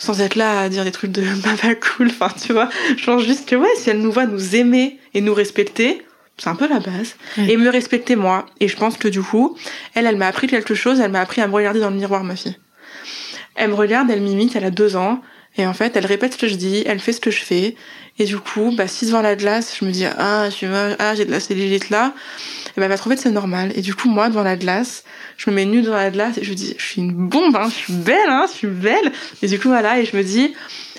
[0.00, 2.08] sans être là à dire des trucs de baba cool.
[2.08, 2.68] Enfin tu vois.
[2.96, 6.02] Genre juste que ouais si elle nous voit nous aimer et nous respecter
[6.38, 7.16] c'est un peu la base.
[7.36, 8.46] Et me respecter moi.
[8.60, 9.56] Et je pense que du coup
[9.94, 10.98] elle elle m'a appris quelque chose.
[10.98, 12.56] Elle m'a appris à me regarder dans le miroir ma fille.
[13.54, 15.20] Elle me regarde elle m'imite elle a deux ans
[15.56, 17.74] et en fait, elle répète ce que je dis, elle fait ce que je fais.
[18.18, 21.14] Et du coup, bah, si devant la glace, je me dis, ah, je suis ah,
[21.14, 22.14] j'ai de la cellulite là,
[22.76, 23.72] et ben, elle va trouver que c'est normal.
[23.74, 25.04] Et du coup, moi, devant la glace,
[25.36, 27.68] je me mets nue devant la glace et je dis, je suis une bombe, hein,
[27.68, 29.12] je suis belle, hein, je suis belle.
[29.42, 30.54] Et du coup, voilà, et je me dis,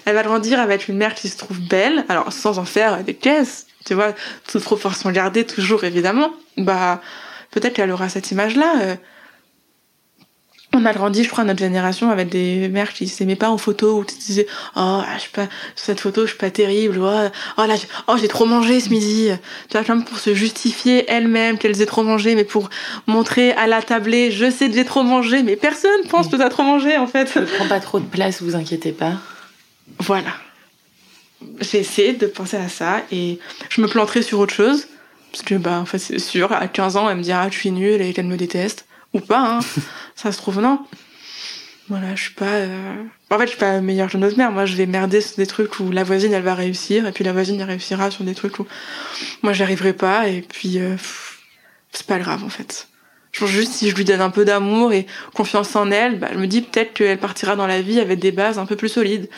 [0.05, 3.13] elle va grandir, être une mère qui se trouve belle, alors sans en faire des
[3.13, 4.13] caisses, tu vois,
[4.51, 6.31] toute proportion gardée, toujours évidemment.
[6.57, 7.01] Bah,
[7.51, 8.73] peut-être qu'elle aura cette image-là.
[8.81, 8.95] Euh,
[10.73, 13.99] on a grandi, je crois, notre génération avec des mères qui s'aimaient pas en photo
[13.99, 17.27] ou qui disaient oh je suis pas sur cette photo je suis pas terrible oh,
[17.57, 17.75] oh là
[18.07, 19.29] oh j'ai trop mangé ce midi
[19.69, 22.69] tu vois comme pour se justifier elles-mêmes qu'elles aient trop mangé mais pour
[23.05, 26.49] montrer à la tablée je sais que j'ai trop mangé mais personne pense que t'as
[26.49, 27.31] trop mangé en fait.
[27.33, 29.13] Je prends pas trop de place, vous inquiétez pas.
[29.99, 30.33] Voilà.
[31.59, 34.87] J'ai essayé de penser à ça et je me planterai sur autre chose
[35.31, 37.57] parce que bah en fait c'est sûr à 15 ans elle me dira ah, je
[37.57, 39.59] suis nulle et qu'elle me déteste ou pas, hein.
[40.15, 40.79] ça se trouve non.
[41.89, 42.45] Voilà, je suis pas.
[42.45, 43.03] Euh...
[43.29, 44.51] En fait, je suis pas meilleure que notre mère.
[44.51, 47.23] Moi, je vais merder sur des trucs où la voisine, elle va réussir, et puis
[47.23, 48.67] la voisine, elle réussira sur des trucs où
[49.41, 50.95] moi, j'y arriverai pas, et puis euh...
[51.91, 52.87] c'est pas grave en fait.
[53.31, 56.27] Je pense juste si je lui donne un peu d'amour et confiance en elle, bah,
[56.31, 58.89] elle me dit peut-être qu'elle partira dans la vie avec des bases un peu plus
[58.89, 59.29] solides.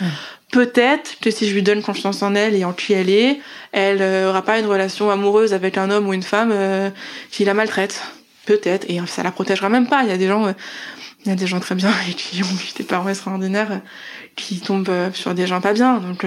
[0.51, 3.39] Peut-être que si je lui donne confiance en elle et en qui elle est,
[3.71, 6.89] elle euh, aura pas une relation amoureuse avec un homme ou une femme euh,
[7.29, 8.01] qui la maltraite.
[8.45, 10.03] Peut-être, et ça la protégera même pas.
[10.03, 10.53] Il y a des gens, euh,
[11.25, 13.79] il y a des gens très bien et qui ont eu des parents extraordinaires euh,
[14.35, 15.99] qui tombent euh, sur des gens pas bien.
[15.99, 16.25] Donc,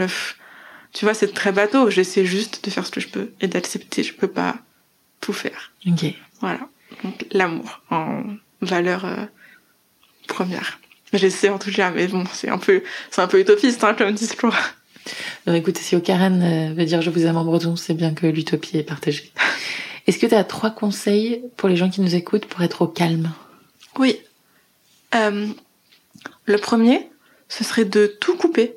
[0.92, 1.90] tu vois, c'est très bateau.
[1.90, 4.02] J'essaie juste de faire ce que je peux et d'accepter.
[4.02, 4.56] Je peux pas
[5.20, 5.72] tout faire.
[5.86, 6.06] Ok.
[6.40, 6.60] Voilà.
[7.04, 8.22] Donc, l'amour en
[8.62, 9.06] valeur
[10.26, 10.78] première.
[11.12, 14.12] J'essaie en tout cas, mais bon, c'est un peu, c'est un peu utopiste hein, comme
[14.12, 14.54] discours.
[15.46, 18.78] Alors écoutez, si Ocaran veut dire je vous aime en breton, c'est bien que l'utopie
[18.78, 19.30] est partagée.
[20.06, 22.86] Est-ce que tu as trois conseils pour les gens qui nous écoutent pour être au
[22.86, 23.32] calme?
[23.98, 24.20] Oui.
[25.14, 25.46] Euh,
[26.44, 27.10] le premier,
[27.48, 28.74] ce serait de tout couper.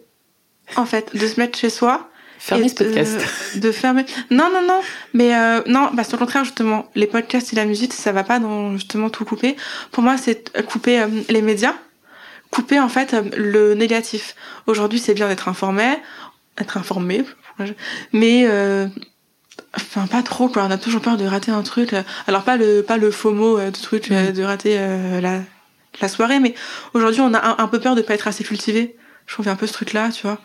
[0.76, 2.10] En fait, de se mettre chez soi.
[2.40, 3.20] Fermer ce podcast.
[3.58, 4.06] De, fermer.
[4.32, 4.82] Non, non, non.
[5.14, 6.90] Mais euh, non, bah, c'est au contraire, justement.
[6.96, 9.58] Les podcasts et la musique, ça va pas dans justement tout couper.
[9.92, 11.76] Pour moi, c'est couper euh, les médias.
[12.50, 14.36] Couper, en fait, le négatif.
[14.68, 15.98] Aujourd'hui, c'est bien d'être informé.
[16.58, 17.26] Être informé.
[18.14, 18.48] Mais
[19.76, 20.66] Enfin, pas trop, quoi.
[20.66, 21.94] On a toujours peur de rater un truc.
[22.28, 25.42] Alors, pas le, pas le faux mot euh, de truc, euh, de rater euh, la,
[26.02, 26.56] la soirée, mais
[26.94, 28.96] aujourd'hui, on a un, peu peur de pas être assez cultivé.
[29.28, 30.40] Je trouve un peu ce truc-là, tu vois.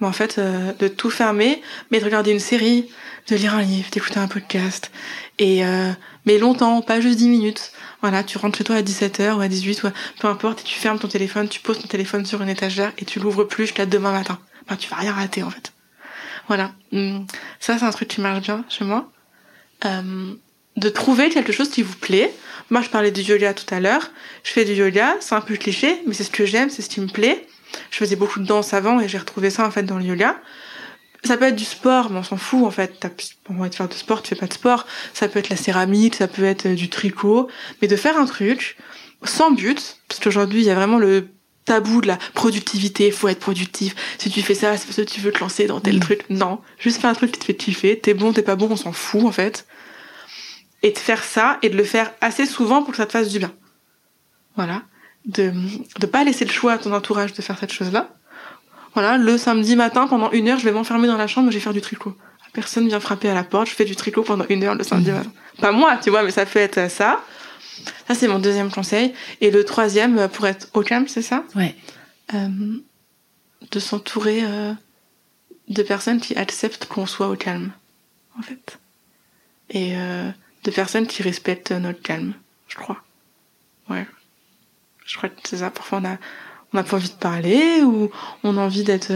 [0.00, 2.90] Mais en fait, de tout fermer, mais de regarder une série,
[3.28, 4.90] de lire un livre, d'écouter un podcast.
[5.38, 5.62] Et,
[6.26, 7.72] mais longtemps, pas juste 10 minutes.
[8.02, 9.88] Voilà, tu rentres chez toi à 17h ou à 18 ou
[10.20, 13.06] peu importe, et tu fermes ton téléphone, tu poses ton téléphone sur une étagère et
[13.06, 14.38] tu l'ouvres plus jusqu'à demain matin.
[14.66, 15.72] Enfin, tu vas rien rater, en fait.
[16.48, 16.72] Voilà.
[16.92, 17.24] Hmm.
[17.60, 19.10] Ça, c'est un truc qui marche bien chez moi.
[19.84, 20.34] Euh,
[20.76, 22.32] de trouver quelque chose qui vous plaît.
[22.70, 24.10] Moi, je parlais du yoga tout à l'heure.
[24.44, 26.88] Je fais du yoga, c'est un peu cliché, mais c'est ce que j'aime, c'est ce
[26.88, 27.46] qui me plaît.
[27.90, 30.36] Je faisais beaucoup de danse avant et j'ai retrouvé ça en fait dans le yoga.
[31.24, 33.00] Ça peut être du sport, mais on s'en fout en fait.
[33.00, 33.08] T'as
[33.48, 34.86] envie de faire du sport, tu fais pas de sport.
[35.14, 37.48] Ça peut être la céramide, ça peut être du tricot,
[37.80, 38.76] mais de faire un truc
[39.24, 41.28] sans but, parce qu'aujourd'hui il y a vraiment le
[41.66, 43.94] tabou de la productivité, faut être productif.
[44.16, 46.00] Si tu fais ça, c'est parce que tu veux te lancer dans tel mm.
[46.00, 46.24] truc.
[46.30, 47.98] Non, juste faire un truc qui te fait kiffer.
[47.98, 49.66] T'es bon, t'es pas bon, on s'en fout en fait.
[50.82, 53.28] Et de faire ça et de le faire assez souvent pour que ça te fasse
[53.28, 53.52] du bien.
[54.54, 54.82] Voilà.
[55.26, 55.52] De
[55.98, 58.10] de pas laisser le choix à ton entourage de faire cette chose-là.
[58.94, 61.60] Voilà, le samedi matin, pendant une heure, je vais m'enfermer dans la chambre, je vais
[61.60, 62.16] faire du tricot.
[62.54, 65.10] Personne vient frapper à la porte, je fais du tricot pendant une heure le samedi
[65.10, 65.14] mm.
[65.14, 65.32] matin.
[65.60, 67.20] Pas moi, tu vois, mais ça peut être ça.
[68.06, 69.14] Ça, c'est mon deuxième conseil.
[69.40, 71.44] Et le troisième, euh, pour être au calme, c'est ça?
[71.54, 71.74] Ouais.
[72.34, 72.48] Euh,
[73.70, 74.72] de s'entourer euh,
[75.68, 77.72] de personnes qui acceptent qu'on soit au calme,
[78.38, 78.78] en fait.
[79.70, 80.30] Et euh,
[80.64, 82.34] de personnes qui respectent notre calme,
[82.68, 83.02] je crois.
[83.88, 84.06] Ouais.
[85.04, 85.70] Je crois que c'est ça.
[85.70, 86.18] Parfois, on a,
[86.72, 88.10] on a pas envie de parler ou
[88.42, 89.12] on a envie d'être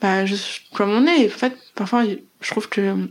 [0.00, 1.26] bah, juste comme on est.
[1.26, 3.08] En fait, parfois, je trouve que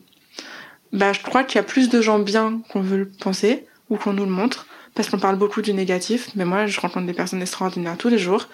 [0.91, 3.97] bah, je crois qu'il y a plus de gens bien qu'on veut le penser ou
[3.97, 4.65] qu'on nous le montre
[4.95, 8.17] parce qu'on parle beaucoup du négatif, mais moi je rencontre des personnes extraordinaires tous les
[8.17, 8.47] jours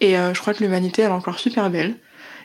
[0.00, 1.96] et euh, je crois que l'humanité elle est encore super belle.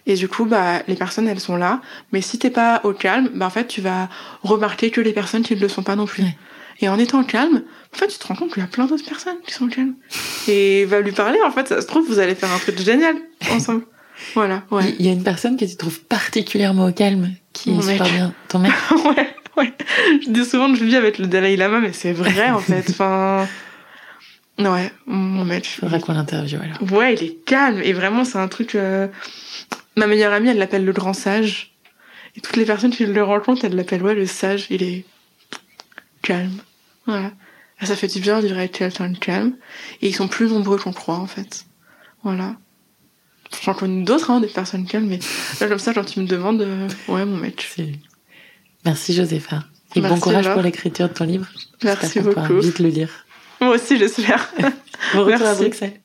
[0.07, 1.81] Et du coup, bah, les personnes, elles sont là.
[2.11, 4.07] Mais si t'es pas au calme, bah, en fait, tu vas
[4.43, 6.23] remarquer que les personnes qui ne le sont pas non plus.
[6.79, 9.03] Et en étant calme, en fait, tu te rends compte qu'il y a plein d'autres
[9.03, 9.95] personnes qui sont calmes.
[10.47, 13.15] Et va lui parler, en fait, ça se trouve, vous allez faire un truc génial
[13.49, 13.85] ensemble.
[14.35, 14.95] Voilà, ouais.
[14.99, 18.33] Il y a une personne que tu trouves particulièrement au calme, qui est super bien.
[18.47, 18.71] Ton mec?
[19.05, 19.73] Ouais, ouais.
[20.25, 22.85] Je dis souvent que je vis avec le Dalai Lama, mais c'est vrai en fait.
[22.89, 23.47] Enfin.
[24.57, 25.65] Ouais, mon mec.
[25.79, 26.91] Faudra qu'on l'interviewe alors.
[26.93, 27.81] Ouais, il est calme.
[27.83, 28.75] Et vraiment, c'est un truc.
[28.75, 29.07] euh,
[29.97, 31.73] Ma meilleure amie, elle l'appelle le grand sage.
[32.37, 34.67] Et toutes les personnes qui le rencontrent, elles l'appellent ouais, le sage.
[34.69, 35.05] Il est
[36.21, 36.57] calme.
[37.05, 37.31] Voilà.
[37.81, 39.55] Et ça fait du bien de vivre avec quelqu'un de calme.
[40.01, 41.65] Et ils sont plus nombreux qu'on croit, en fait.
[42.23, 42.55] Voilà.
[43.63, 45.19] J'en connais d'autres, hein, des personnes calmes, mais
[45.61, 47.69] là, comme ça, quand tu me demandes, euh, ouais, mon mec.
[48.85, 49.63] Merci Josépha.
[49.95, 51.47] Et bon courage pour l'écriture de ton livre.
[51.83, 52.59] Merci beaucoup.
[52.59, 53.09] vite le lire.
[53.61, 54.53] Moi aussi, j'espère.
[55.13, 55.63] Bon retour à Merci.
[55.63, 56.01] Bruxelles.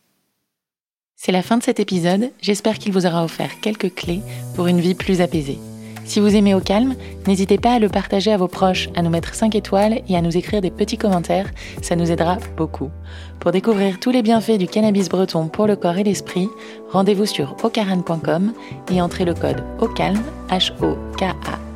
[1.16, 2.30] C'est la fin de cet épisode.
[2.42, 4.20] J'espère qu'il vous aura offert quelques clés
[4.56, 5.58] pour une vie plus apaisée.
[6.04, 6.96] Si vous aimez Au Calme,
[7.28, 10.22] n'hésitez pas à le partager à vos proches, à nous mettre 5 étoiles et à
[10.22, 11.48] nous écrire des petits commentaires.
[11.82, 12.90] Ça nous aidera beaucoup.
[13.38, 16.48] Pour découvrir tous les bienfaits du cannabis breton pour le corps et l'esprit,
[16.90, 18.52] rendez-vous sur ocaran.com
[18.90, 20.20] et entrez le code OCALM,
[20.50, 21.69] H-O-K-A-L-M,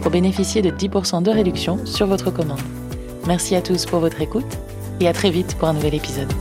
[0.00, 2.60] pour bénéficier de 10% de réduction sur votre commande.
[3.26, 4.58] Merci à tous pour votre écoute
[5.00, 6.32] et à très vite pour un nouvel épisode.